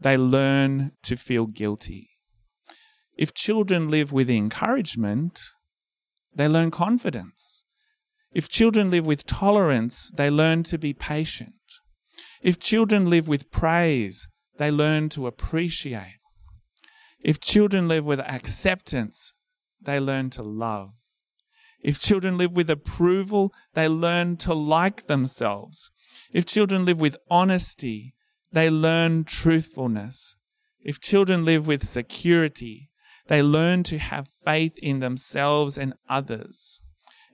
they 0.00 0.16
learn 0.16 0.92
to 1.02 1.16
feel 1.16 1.46
guilty. 1.46 2.10
If 3.16 3.34
children 3.34 3.90
live 3.90 4.12
with 4.12 4.30
encouragement, 4.30 5.40
they 6.34 6.48
learn 6.48 6.70
confidence. 6.70 7.64
If 8.32 8.48
children 8.48 8.90
live 8.90 9.06
with 9.06 9.26
tolerance, 9.26 10.10
they 10.16 10.30
learn 10.30 10.62
to 10.64 10.78
be 10.78 10.94
patient. 10.94 11.54
If 12.42 12.58
children 12.58 13.10
live 13.10 13.28
with 13.28 13.50
praise, 13.50 14.28
they 14.56 14.70
learn 14.70 15.08
to 15.10 15.26
appreciate. 15.26 16.18
If 17.22 17.40
children 17.40 17.88
live 17.88 18.04
with 18.04 18.20
acceptance, 18.20 19.34
they 19.80 20.00
learn 20.00 20.30
to 20.30 20.42
love. 20.42 20.92
If 21.82 21.98
children 21.98 22.38
live 22.38 22.52
with 22.52 22.70
approval, 22.70 23.52
they 23.74 23.88
learn 23.88 24.36
to 24.38 24.54
like 24.54 25.06
themselves. 25.06 25.90
If 26.32 26.46
children 26.46 26.84
live 26.84 27.00
with 27.00 27.16
honesty, 27.30 28.14
they 28.52 28.70
learn 28.70 29.24
truthfulness. 29.24 30.36
If 30.82 31.00
children 31.00 31.44
live 31.44 31.66
with 31.66 31.86
security, 31.86 32.90
they 33.26 33.42
learn 33.42 33.82
to 33.84 33.98
have 33.98 34.28
faith 34.28 34.76
in 34.82 35.00
themselves 35.00 35.78
and 35.78 35.94
others. 36.08 36.82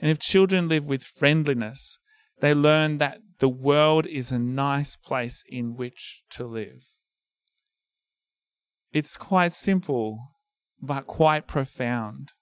And 0.00 0.10
if 0.10 0.18
children 0.18 0.68
live 0.68 0.86
with 0.86 1.02
friendliness, 1.02 1.98
they 2.40 2.52
learn 2.52 2.98
that 2.98 3.18
the 3.38 3.48
world 3.48 4.06
is 4.06 4.30
a 4.30 4.38
nice 4.38 4.96
place 4.96 5.42
in 5.48 5.76
which 5.76 6.22
to 6.30 6.44
live. 6.44 6.84
It's 8.92 9.16
quite 9.16 9.52
simple, 9.52 10.32
but 10.80 11.06
quite 11.06 11.46
profound. 11.46 12.32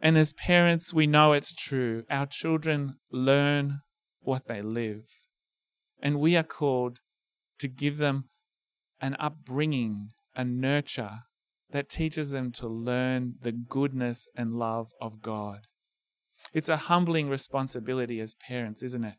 And 0.00 0.18
as 0.18 0.32
parents, 0.34 0.92
we 0.92 1.06
know 1.06 1.32
it's 1.32 1.54
true. 1.54 2.04
Our 2.10 2.26
children 2.26 2.96
learn 3.10 3.80
what 4.20 4.46
they 4.46 4.60
live. 4.60 5.06
And 6.02 6.20
we 6.20 6.36
are 6.36 6.42
called 6.42 7.00
to 7.58 7.68
give 7.68 7.98
them 7.98 8.28
an 9.00 9.16
upbringing, 9.18 10.10
a 10.34 10.44
nurture 10.44 11.20
that 11.70 11.88
teaches 11.88 12.30
them 12.30 12.52
to 12.52 12.68
learn 12.68 13.34
the 13.40 13.52
goodness 13.52 14.28
and 14.36 14.54
love 14.54 14.92
of 15.00 15.20
God. 15.20 15.66
It's 16.52 16.68
a 16.68 16.76
humbling 16.76 17.28
responsibility 17.28 18.20
as 18.20 18.34
parents, 18.34 18.82
isn't 18.82 19.04
it? 19.04 19.16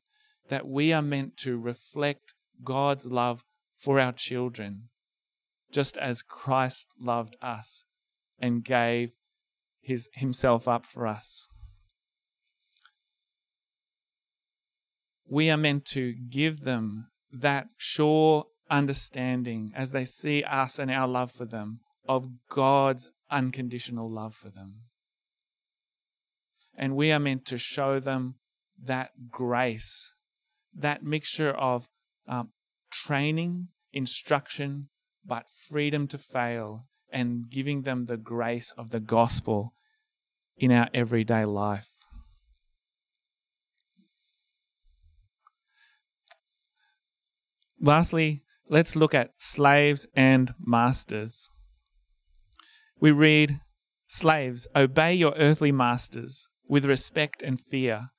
That 0.50 0.68
we 0.68 0.94
are 0.94 1.02
meant 1.02 1.36
to 1.38 1.58
reflect 1.58 2.34
God's 2.64 3.06
love 3.06 3.44
for 3.76 4.00
our 4.00 4.14
children, 4.14 4.90
just 5.72 5.98
as 5.98 6.22
Christ 6.22 6.94
loved 7.00 7.36
us 7.42 7.86
and 8.40 8.64
gave 8.64 9.18
his, 9.82 10.10
himself 10.14 10.68
up 10.68 10.86
for 10.86 11.06
us. 11.06 11.48
We 15.30 15.50
are 15.50 15.58
meant 15.58 15.86
to 15.88 16.14
give 16.14 16.62
them 16.62 17.10
that 17.32 17.68
sure 17.78 18.46
understanding 18.70 19.72
as 19.76 19.92
they 19.92 20.06
see 20.06 20.44
us 20.44 20.80
and 20.80 20.92
our 20.92 21.08
love 21.08 21.32
for 21.32 21.46
them 21.46 21.80
of 22.08 22.30
God's 22.50 23.10
unconditional 23.30 24.10
love 24.10 24.36
for 24.36 24.50
them. 24.50 24.82
And 26.76 26.96
we 26.96 27.12
are 27.12 27.20
meant 27.20 27.46
to 27.46 27.58
show 27.58 28.00
them 28.00 28.36
that 28.82 29.30
grace, 29.32 30.14
that 30.74 31.04
mixture 31.04 31.50
of 31.50 31.88
um, 32.28 32.50
training, 32.92 33.70
instruction, 33.92 34.90
but 35.26 35.50
freedom 35.50 36.08
to 36.08 36.18
fail, 36.18 36.86
and 37.10 37.50
giving 37.50 37.82
them 37.82 38.06
the 38.06 38.18
grace 38.18 38.72
of 38.78 38.92
the 38.92 39.00
gospel 39.00 39.74
in 40.56 40.72
our 40.72 40.90
everyday 40.94 41.46
life. 41.46 41.97
Lastly, 47.80 48.44
let's 48.70 48.96
look 48.96 49.14
at 49.14 49.34
slaves 49.38 50.08
and 50.16 50.54
masters. 50.60 51.50
We 53.00 53.12
read, 53.12 53.62
Slaves, 54.08 54.68
obey 54.76 55.14
your 55.14 55.34
earthly 55.36 55.72
masters 55.72 56.48
with 56.68 56.86
respect 56.86 57.44
and 57.44 57.60
fear, 57.60 58.10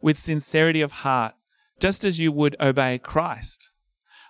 with 0.00 0.18
sincerity 0.18 0.80
of 0.80 0.92
heart, 0.92 1.34
just 1.78 2.04
as 2.04 2.18
you 2.18 2.32
would 2.32 2.56
obey 2.60 2.98
Christ. 2.98 3.70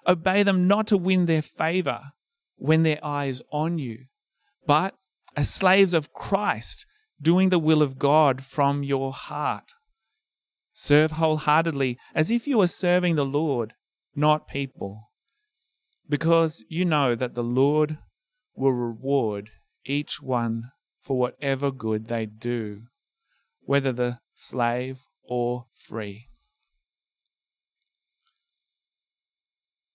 Obey 0.06 0.42
them 0.42 0.66
not 0.66 0.86
to 0.88 0.96
win 0.96 1.26
their 1.26 1.42
favor 1.42 2.12
when 2.56 2.82
their 2.82 2.98
eye 3.04 3.26
is 3.26 3.42
on 3.50 3.78
you, 3.78 4.06
but 4.66 4.94
as 5.36 5.48
slaves 5.50 5.94
of 5.94 6.12
Christ, 6.12 6.84
doing 7.20 7.48
the 7.48 7.58
will 7.58 7.82
of 7.82 7.98
God 7.98 8.42
from 8.42 8.82
your 8.82 9.12
heart. 9.12 9.72
Serve 10.72 11.12
wholeheartedly 11.12 11.98
as 12.14 12.30
if 12.30 12.46
you 12.46 12.58
were 12.58 12.66
serving 12.66 13.14
the 13.14 13.24
Lord, 13.24 13.74
not 14.14 14.48
people, 14.48 15.10
because 16.08 16.64
you 16.68 16.84
know 16.84 17.14
that 17.14 17.34
the 17.34 17.44
Lord 17.44 17.98
will 18.54 18.72
reward 18.72 19.50
each 19.84 20.20
one 20.22 20.70
for 21.00 21.18
whatever 21.18 21.70
good 21.70 22.06
they 22.06 22.26
do, 22.26 22.82
whether 23.62 23.92
the 23.92 24.18
slave 24.34 25.02
or 25.28 25.66
free. 25.72 26.28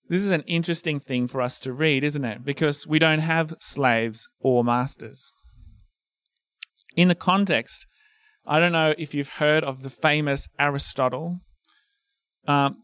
This 0.08 0.22
is 0.22 0.32
an 0.32 0.42
interesting 0.42 0.98
thing 0.98 1.28
for 1.28 1.40
us 1.40 1.60
to 1.60 1.72
read, 1.72 2.02
isn't 2.02 2.24
it? 2.24 2.44
Because 2.44 2.84
we 2.84 2.98
don't 2.98 3.20
have 3.20 3.54
slaves 3.60 4.28
or 4.40 4.64
masters. 4.64 5.32
In 6.96 7.06
the 7.06 7.14
context, 7.14 7.86
I 8.44 8.58
don't 8.58 8.72
know 8.72 8.92
if 8.98 9.14
you've 9.14 9.34
heard 9.34 9.62
of 9.62 9.82
the 9.82 9.90
famous 9.90 10.48
Aristotle, 10.58 11.38
um, 12.48 12.78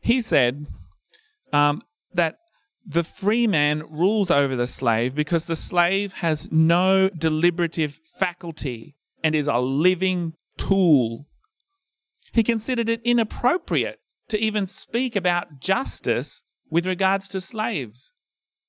he 0.00 0.20
said 0.20 0.66
um, 1.52 1.82
that 2.14 2.36
the 2.86 3.04
free 3.04 3.46
man 3.46 3.82
rules 3.90 4.30
over 4.30 4.56
the 4.56 4.66
slave 4.66 5.14
because 5.14 5.46
the 5.46 5.56
slave 5.56 6.14
has 6.14 6.50
no 6.50 7.10
deliberative 7.10 8.00
faculty 8.18 8.96
and 9.22 9.34
is 9.34 9.48
a 9.48 9.58
living 9.58 10.32
tool. 10.56 11.26
He 12.32 12.42
considered 12.42 12.88
it 12.88 13.02
inappropriate 13.04 13.98
to 14.28 14.38
even 14.38 14.66
speak 14.66 15.16
about 15.16 15.60
justice 15.60 16.42
with 16.70 16.86
regards 16.86 17.28
to 17.28 17.40
slaves 17.40 18.12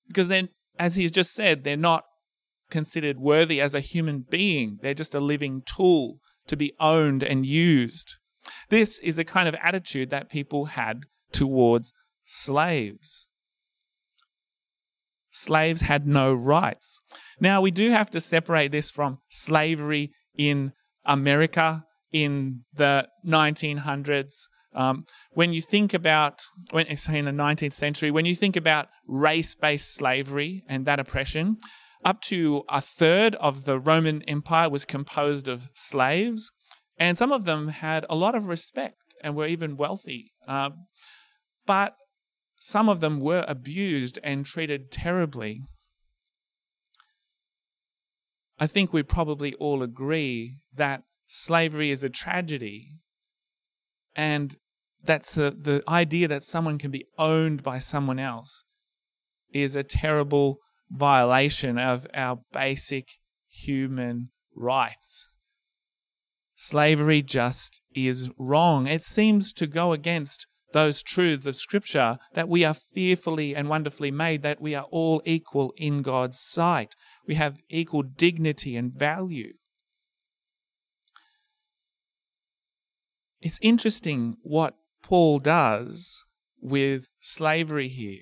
because 0.08 0.28
then, 0.28 0.50
as 0.78 0.96
he's 0.96 1.12
just 1.12 1.34
said, 1.34 1.64
they're 1.64 1.78
not 1.78 2.04
considered 2.70 3.20
worthy 3.20 3.62
as 3.62 3.74
a 3.74 3.80
human 3.80 4.26
being, 4.30 4.80
they're 4.82 4.94
just 4.94 5.16
a 5.16 5.20
living 5.20 5.62
tool 5.66 6.20
to 6.48 6.58
be 6.58 6.74
owned 6.80 7.24
and 7.24 7.46
used. 7.46 8.16
This 8.70 9.00
is 9.00 9.18
a 9.18 9.24
kind 9.24 9.48
of 9.48 9.56
attitude 9.64 10.10
that 10.10 10.30
people 10.30 10.66
had 10.66 11.06
towards 11.32 11.94
slaves 12.24 13.30
slaves 15.32 15.82
had 15.82 16.08
no 16.08 16.34
rights. 16.34 17.02
Now, 17.40 17.62
we 17.62 17.72
do 17.72 17.92
have 17.92 18.10
to 18.12 18.20
separate 18.20 18.72
this 18.72 18.92
from 18.92 19.20
slavery 19.30 20.12
in 20.38 20.74
America 21.06 21.86
in 22.12 22.62
the 22.74 23.08
1900s. 23.26 24.48
Um, 24.74 25.06
when 25.32 25.54
you 25.54 25.62
think 25.62 25.94
about, 25.94 26.42
when 26.72 26.86
in 26.86 27.26
the 27.26 27.32
19th 27.32 27.74
century, 27.74 28.12
when 28.12 28.26
you 28.26 28.36
think 28.36 28.56
about 28.56 28.88
race-based 29.08 29.94
slavery 29.94 30.64
and 30.68 30.86
that 30.86 31.00
oppression, 31.00 31.58
up 32.06 32.22
to 32.22 32.64
a 32.70 32.80
third 32.80 33.36
of 33.36 33.66
the 33.66 33.80
Roman 33.80 34.22
Empire 34.24 34.70
was 34.70 34.86
composed 34.86 35.50
of 35.50 35.70
slaves, 35.74 36.52
and 36.98 37.18
some 37.18 37.32
of 37.32 37.46
them 37.46 37.70
had 37.70 38.06
a 38.10 38.16
lot 38.16 38.36
of 38.36 38.48
respect 38.48 38.96
and 39.24 39.36
were 39.36 39.48
even 39.48 39.76
wealthy. 39.76 40.32
Um, 40.48 40.86
but 41.70 41.94
some 42.60 42.90
of 42.90 43.00
them 43.00 43.20
were 43.20 43.46
abused 43.48 44.18
and 44.24 44.44
treated 44.44 44.92
terribly. 44.92 45.62
I 48.58 48.66
think 48.66 48.92
we 48.92 49.04
probably 49.04 49.54
all 49.54 49.84
agree 49.84 50.56
that 50.74 51.04
slavery 51.28 51.92
is 51.92 52.04
a 52.04 52.10
tragedy 52.10 52.94
and 54.16 54.56
that's 55.04 55.38
a, 55.38 55.52
the 55.52 55.84
idea 55.88 56.28
that 56.28 56.44
someone 56.44 56.80
can 56.80 56.90
be 56.90 57.06
owned 57.20 57.62
by 57.62 57.78
someone 57.78 58.18
else 58.18 58.64
is 59.54 59.76
a 59.76 59.84
terrible 59.84 60.58
violation 60.90 61.78
of 61.78 62.08
our 62.16 62.40
basic 62.52 63.10
human 63.48 64.32
rights. 64.56 65.30
Slavery 66.56 67.22
just 67.22 67.80
is 67.94 68.32
wrong. 68.40 68.88
It 68.88 69.04
seems 69.04 69.54
to 69.54 69.68
go 69.68 69.94
against 69.94 70.48
those 70.72 71.02
truths 71.02 71.48
of 71.48 71.56
Scripture 71.56 72.18
that 72.34 72.50
we 72.50 72.64
are 72.64 72.74
fearfully 72.74 73.56
and 73.56 73.70
wonderfully 73.70 74.12
made, 74.12 74.42
that 74.44 74.62
we 74.62 74.76
are 74.76 74.86
all 74.92 75.22
equal 75.26 75.74
in 75.78 76.02
God's 76.02 76.40
sight. 76.40 76.96
We 77.28 77.36
have 77.36 77.62
equal 77.70 78.04
dignity 78.04 78.76
and 78.76 78.94
value. 78.94 79.54
It's 83.42 83.60
interesting 83.62 84.36
what 84.42 84.76
Paul 85.02 85.40
does 85.40 86.26
with 86.62 87.08
slavery 87.20 87.88
here. 87.88 88.22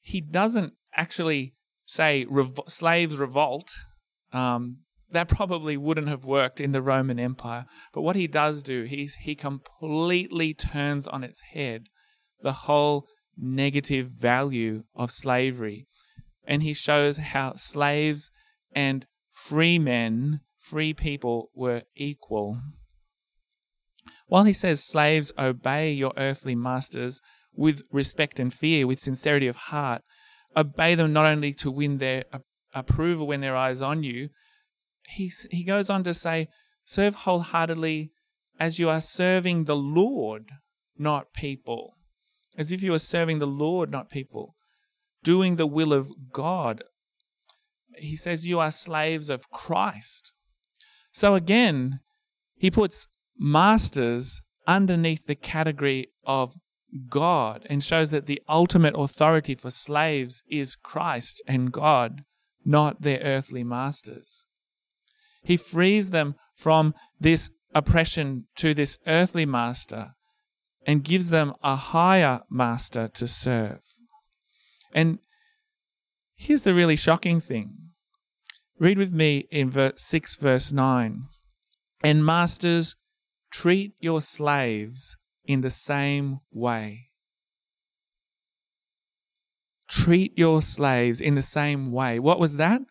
He 0.00 0.20
doesn't 0.20 0.74
actually 0.94 1.54
say 1.84 2.26
slaves 2.66 3.16
revolt. 3.16 3.70
Um, 4.32 4.78
that 5.10 5.28
probably 5.28 5.76
wouldn't 5.76 6.08
have 6.08 6.24
worked 6.24 6.60
in 6.60 6.72
the 6.72 6.82
Roman 6.82 7.18
Empire. 7.18 7.66
But 7.92 8.02
what 8.02 8.16
he 8.16 8.26
does 8.26 8.62
do, 8.62 8.82
he's, 8.84 9.14
he 9.16 9.34
completely 9.34 10.54
turns 10.54 11.06
on 11.06 11.24
its 11.24 11.40
head 11.52 11.86
the 12.42 12.52
whole 12.52 13.06
negative 13.36 14.08
value 14.08 14.84
of 14.94 15.10
slavery. 15.10 15.86
And 16.46 16.62
he 16.62 16.74
shows 16.74 17.18
how 17.18 17.54
slaves 17.56 18.30
and 18.72 19.06
free 19.30 19.78
men, 19.78 20.40
free 20.58 20.92
people, 20.92 21.50
were 21.54 21.82
equal. 21.96 22.60
While 24.26 24.44
he 24.44 24.52
says, 24.52 24.84
Slaves, 24.84 25.32
obey 25.38 25.92
your 25.92 26.12
earthly 26.16 26.54
masters 26.54 27.20
with 27.54 27.82
respect 27.90 28.38
and 28.38 28.52
fear, 28.52 28.86
with 28.86 29.00
sincerity 29.00 29.46
of 29.46 29.56
heart, 29.56 30.02
obey 30.56 30.94
them 30.94 31.12
not 31.12 31.26
only 31.26 31.52
to 31.54 31.70
win 31.70 31.98
their 31.98 32.24
approval 32.74 33.26
when 33.26 33.40
their 33.40 33.56
eyes 33.56 33.82
on 33.82 34.02
you, 34.02 34.28
he, 35.08 35.30
he 35.50 35.64
goes 35.64 35.90
on 35.90 36.04
to 36.04 36.14
say, 36.14 36.48
serve 36.84 37.14
wholeheartedly 37.14 38.12
as 38.58 38.78
you 38.78 38.88
are 38.88 39.00
serving 39.00 39.64
the 39.64 39.76
Lord, 39.76 40.50
not 40.96 41.32
people. 41.32 41.94
As 42.56 42.72
if 42.72 42.82
you 42.82 42.92
are 42.92 42.98
serving 42.98 43.38
the 43.38 43.46
Lord, 43.46 43.90
not 43.90 44.10
people. 44.10 44.54
Doing 45.22 45.56
the 45.56 45.66
will 45.66 45.92
of 45.92 46.10
God. 46.32 46.82
He 47.96 48.16
says 48.16 48.46
you 48.46 48.58
are 48.60 48.70
slaves 48.70 49.30
of 49.30 49.50
Christ. 49.50 50.32
So 51.12 51.34
again, 51.34 52.00
he 52.56 52.70
puts 52.70 53.08
masters 53.38 54.42
underneath 54.66 55.26
the 55.26 55.34
category 55.34 56.08
of 56.24 56.54
God 57.08 57.66
and 57.68 57.82
shows 57.82 58.10
that 58.10 58.26
the 58.26 58.42
ultimate 58.48 58.94
authority 58.96 59.54
for 59.54 59.70
slaves 59.70 60.42
is 60.48 60.76
Christ 60.76 61.42
and 61.46 61.72
God, 61.72 62.24
not 62.64 63.02
their 63.02 63.20
earthly 63.20 63.62
masters. 63.62 64.46
He 65.48 65.56
frees 65.56 66.10
them 66.10 66.34
from 66.54 66.94
this 67.18 67.48
oppression 67.74 68.44
to 68.56 68.74
this 68.74 68.98
earthly 69.06 69.46
master 69.46 70.10
and 70.86 71.02
gives 71.02 71.30
them 71.30 71.54
a 71.62 71.74
higher 71.74 72.42
master 72.50 73.08
to 73.14 73.26
serve. 73.26 73.80
And 74.92 75.20
here's 76.36 76.64
the 76.64 76.74
really 76.74 76.96
shocking 76.96 77.40
thing. 77.40 77.92
Read 78.78 78.98
with 78.98 79.14
me 79.14 79.48
in 79.50 79.70
verse 79.70 80.02
6, 80.02 80.36
verse 80.36 80.70
9. 80.70 81.22
And 82.04 82.26
masters, 82.26 82.94
treat 83.50 83.94
your 84.00 84.20
slaves 84.20 85.16
in 85.46 85.62
the 85.62 85.70
same 85.70 86.40
way. 86.52 87.08
Treat 89.88 90.36
your 90.36 90.60
slaves 90.60 91.22
in 91.22 91.36
the 91.36 91.48
same 91.56 91.90
way. 91.90 92.18
What 92.18 92.38
was 92.38 92.56
that? 92.56 92.82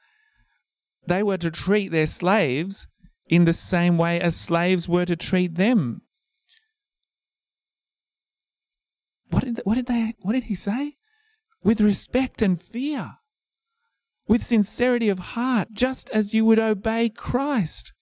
They 1.07 1.23
were 1.23 1.37
to 1.37 1.51
treat 1.51 1.89
their 1.89 2.07
slaves 2.07 2.87
in 3.29 3.45
the 3.45 3.53
same 3.53 3.97
way 3.97 4.19
as 4.19 4.35
slaves 4.35 4.87
were 4.87 5.05
to 5.05 5.15
treat 5.15 5.55
them. 5.55 6.01
What 9.29 9.43
did, 9.43 9.61
what 9.63 9.75
did, 9.75 9.87
they, 9.87 10.15
what 10.19 10.33
did 10.33 10.45
he 10.45 10.55
say? 10.55 10.95
With 11.63 11.81
respect 11.81 12.41
and 12.41 12.61
fear, 12.61 13.15
with 14.27 14.43
sincerity 14.43 15.09
of 15.09 15.19
heart, 15.19 15.69
just 15.73 16.09
as 16.11 16.33
you 16.33 16.45
would 16.45 16.59
obey 16.59 17.09
Christ. 17.09 17.93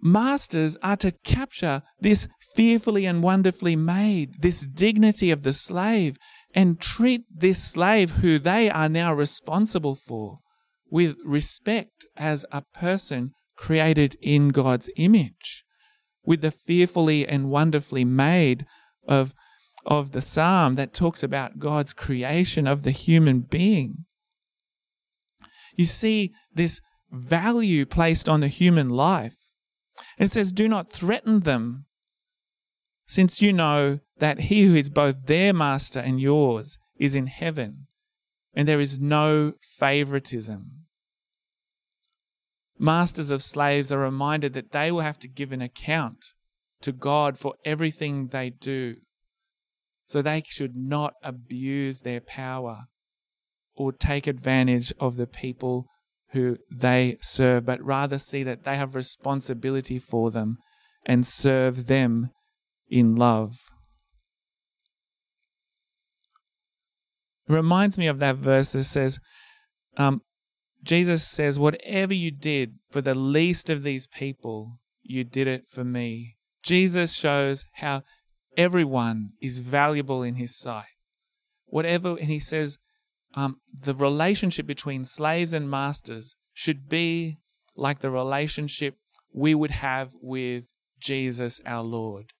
Masters 0.00 0.76
are 0.82 0.96
to 0.96 1.12
capture 1.12 1.82
this 2.00 2.28
fearfully 2.54 3.04
and 3.06 3.22
wonderfully 3.22 3.76
made, 3.76 4.40
this 4.40 4.66
dignity 4.66 5.30
of 5.30 5.42
the 5.42 5.52
slave, 5.52 6.16
and 6.54 6.80
treat 6.80 7.22
this 7.30 7.62
slave 7.62 8.10
who 8.10 8.38
they 8.38 8.70
are 8.70 8.88
now 8.88 9.12
responsible 9.12 9.94
for 9.94 10.38
with 10.90 11.16
respect 11.24 12.06
as 12.16 12.44
a 12.50 12.62
person 12.74 13.32
created 13.56 14.16
in 14.20 14.48
God's 14.48 14.90
image, 14.96 15.64
with 16.24 16.40
the 16.40 16.50
fearfully 16.50 17.26
and 17.26 17.50
wonderfully 17.50 18.04
made 18.04 18.66
of, 19.06 19.34
of 19.86 20.12
the 20.12 20.20
psalm 20.20 20.74
that 20.74 20.92
talks 20.92 21.22
about 21.22 21.58
God's 21.58 21.92
creation 21.92 22.66
of 22.66 22.82
the 22.82 22.90
human 22.90 23.40
being. 23.40 24.06
You 25.76 25.86
see 25.86 26.32
this 26.52 26.80
value 27.10 27.86
placed 27.86 28.28
on 28.28 28.40
the 28.40 28.48
human 28.48 28.88
life. 28.88 29.36
And 30.18 30.26
It 30.28 30.32
says, 30.32 30.52
Do 30.52 30.68
not 30.68 30.90
threaten 30.90 31.40
them, 31.40 31.86
since 33.06 33.42
you 33.42 33.52
know 33.52 34.00
that 34.18 34.40
he 34.40 34.66
who 34.66 34.74
is 34.74 34.88
both 34.88 35.26
their 35.26 35.52
master 35.52 36.00
and 36.00 36.20
yours 36.20 36.78
is 36.96 37.14
in 37.14 37.26
heaven, 37.26 37.86
and 38.54 38.68
there 38.68 38.80
is 38.80 39.00
no 39.00 39.54
favoritism. 39.60 40.79
Masters 42.82 43.30
of 43.30 43.42
slaves 43.42 43.92
are 43.92 43.98
reminded 43.98 44.54
that 44.54 44.72
they 44.72 44.90
will 44.90 45.02
have 45.02 45.18
to 45.18 45.28
give 45.28 45.52
an 45.52 45.60
account 45.60 46.32
to 46.80 46.92
God 46.92 47.36
for 47.36 47.54
everything 47.62 48.28
they 48.28 48.48
do. 48.48 48.96
So 50.06 50.22
they 50.22 50.42
should 50.46 50.74
not 50.74 51.12
abuse 51.22 52.00
their 52.00 52.22
power 52.22 52.84
or 53.76 53.92
take 53.92 54.26
advantage 54.26 54.94
of 54.98 55.18
the 55.18 55.26
people 55.26 55.84
who 56.30 56.56
they 56.72 57.18
serve, 57.20 57.66
but 57.66 57.84
rather 57.84 58.16
see 58.16 58.42
that 58.44 58.64
they 58.64 58.76
have 58.76 58.94
responsibility 58.94 59.98
for 59.98 60.30
them 60.30 60.56
and 61.04 61.26
serve 61.26 61.86
them 61.86 62.30
in 62.88 63.14
love. 63.14 63.58
It 67.46 67.52
reminds 67.52 67.98
me 67.98 68.06
of 68.06 68.20
that 68.20 68.36
verse 68.36 68.72
that 68.72 68.84
says, 68.84 69.18
um, 69.98 70.22
Jesus 70.82 71.26
says, 71.26 71.58
Whatever 71.58 72.14
you 72.14 72.30
did 72.30 72.76
for 72.90 73.00
the 73.00 73.14
least 73.14 73.70
of 73.70 73.82
these 73.82 74.06
people, 74.06 74.78
you 75.02 75.24
did 75.24 75.46
it 75.46 75.68
for 75.68 75.84
me. 75.84 76.36
Jesus 76.62 77.14
shows 77.14 77.64
how 77.74 78.02
everyone 78.56 79.30
is 79.40 79.60
valuable 79.60 80.22
in 80.22 80.36
his 80.36 80.56
sight. 80.56 80.86
Whatever, 81.66 82.16
and 82.16 82.28
he 82.28 82.38
says, 82.38 82.78
um, 83.34 83.60
the 83.72 83.94
relationship 83.94 84.66
between 84.66 85.04
slaves 85.04 85.52
and 85.52 85.70
masters 85.70 86.36
should 86.52 86.88
be 86.88 87.38
like 87.76 88.00
the 88.00 88.10
relationship 88.10 88.96
we 89.32 89.54
would 89.54 89.70
have 89.70 90.12
with 90.20 90.64
Jesus 90.98 91.60
our 91.64 91.82
Lord. 91.82 92.32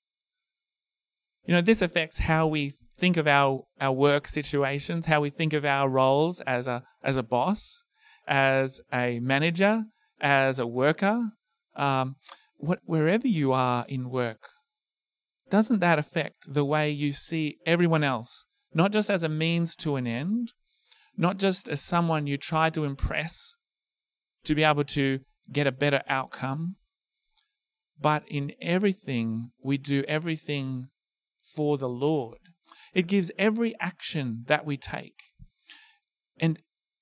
You 1.45 1.55
know, 1.55 1.61
this 1.61 1.81
affects 1.81 2.19
how 2.19 2.47
we 2.47 2.73
think 2.99 3.17
of 3.17 3.27
our, 3.27 3.65
our 3.81 3.93
work 3.93 4.27
situations, 4.29 5.07
how 5.07 5.21
we 5.21 5.31
think 5.31 5.53
of 5.53 5.65
our 5.65 5.89
roles 5.89 6.41
as 6.43 6.67
a, 6.67 6.83
as 7.03 7.17
a 7.17 7.23
boss, 7.23 7.85
as 8.31 8.81
a 8.93 9.19
manager, 9.19 9.83
as 10.21 10.61
a 10.61 10.67
worker, 10.67 11.33
um, 11.75 12.15
what, 12.57 12.79
wherever 12.85 13.27
you 13.27 13.53
are 13.53 13.85
in 13.89 14.09
work. 14.09 14.49
Doesn't 15.51 15.81
that 15.81 15.99
affect 15.99 16.55
the 16.55 16.65
way 16.65 16.91
you 16.91 17.11
see 17.11 17.59
everyone 17.67 18.05
else, 18.05 18.47
not 18.73 18.93
just 18.93 19.11
as 19.11 19.25
a 19.25 19.29
means 19.29 19.75
to 19.77 19.97
an 19.97 20.07
end, 20.07 20.53
not 21.17 21.39
just 21.39 21.69
as 21.69 21.81
someone 21.81 22.29
you 22.29 22.37
try 22.37 22.71
to 22.71 22.85
impress 22.85 23.57
to 24.45 24.55
be 24.55 24.63
able 24.63 24.85
to 24.85 25.19
get 25.53 25.67
a 25.67 25.73
better 25.73 26.03
outcome, 26.09 26.77
but 28.01 28.23
in 28.29 28.53
everything, 28.63 29.51
we 29.63 29.77
do 29.77 30.05
everything 30.07 30.89
for 31.43 31.77
the 31.77 31.89
Lord. 31.89 32.39
It 32.95 33.09
gives 33.09 33.33
every 33.37 33.75
action 33.81 34.45
that 34.47 34.65
we 34.65 34.77
take 34.77 35.30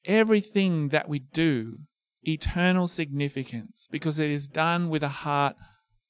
everything 0.09 0.89
that 0.89 1.09
we 1.09 1.19
do 1.19 1.77
eternal 2.23 2.89
significance 2.89 3.87
because 3.91 4.19
it 4.19 4.31
is 4.31 4.49
done 4.49 4.89
with 4.89 5.03
a 5.03 5.09
heart 5.09 5.55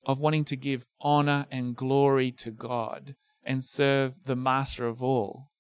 of 0.07 0.21
wanting 0.21 0.45
to 0.45 0.57
give 0.57 0.87
honor 1.01 1.47
and 1.51 1.77
glory 1.77 2.33
to 2.33 2.51
God 2.51 3.15
and 3.45 3.63
serve 3.63 4.15
the 4.25 4.37
master 4.37 4.87
of 4.87 5.03
all 5.03 5.51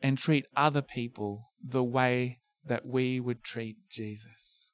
and 0.00 0.18
treat 0.18 0.46
other 0.56 0.82
people 0.82 1.50
the 1.62 1.84
way 1.84 2.40
that 2.64 2.86
we 2.86 3.20
would 3.20 3.44
treat 3.44 3.76
Jesus. 3.88 4.69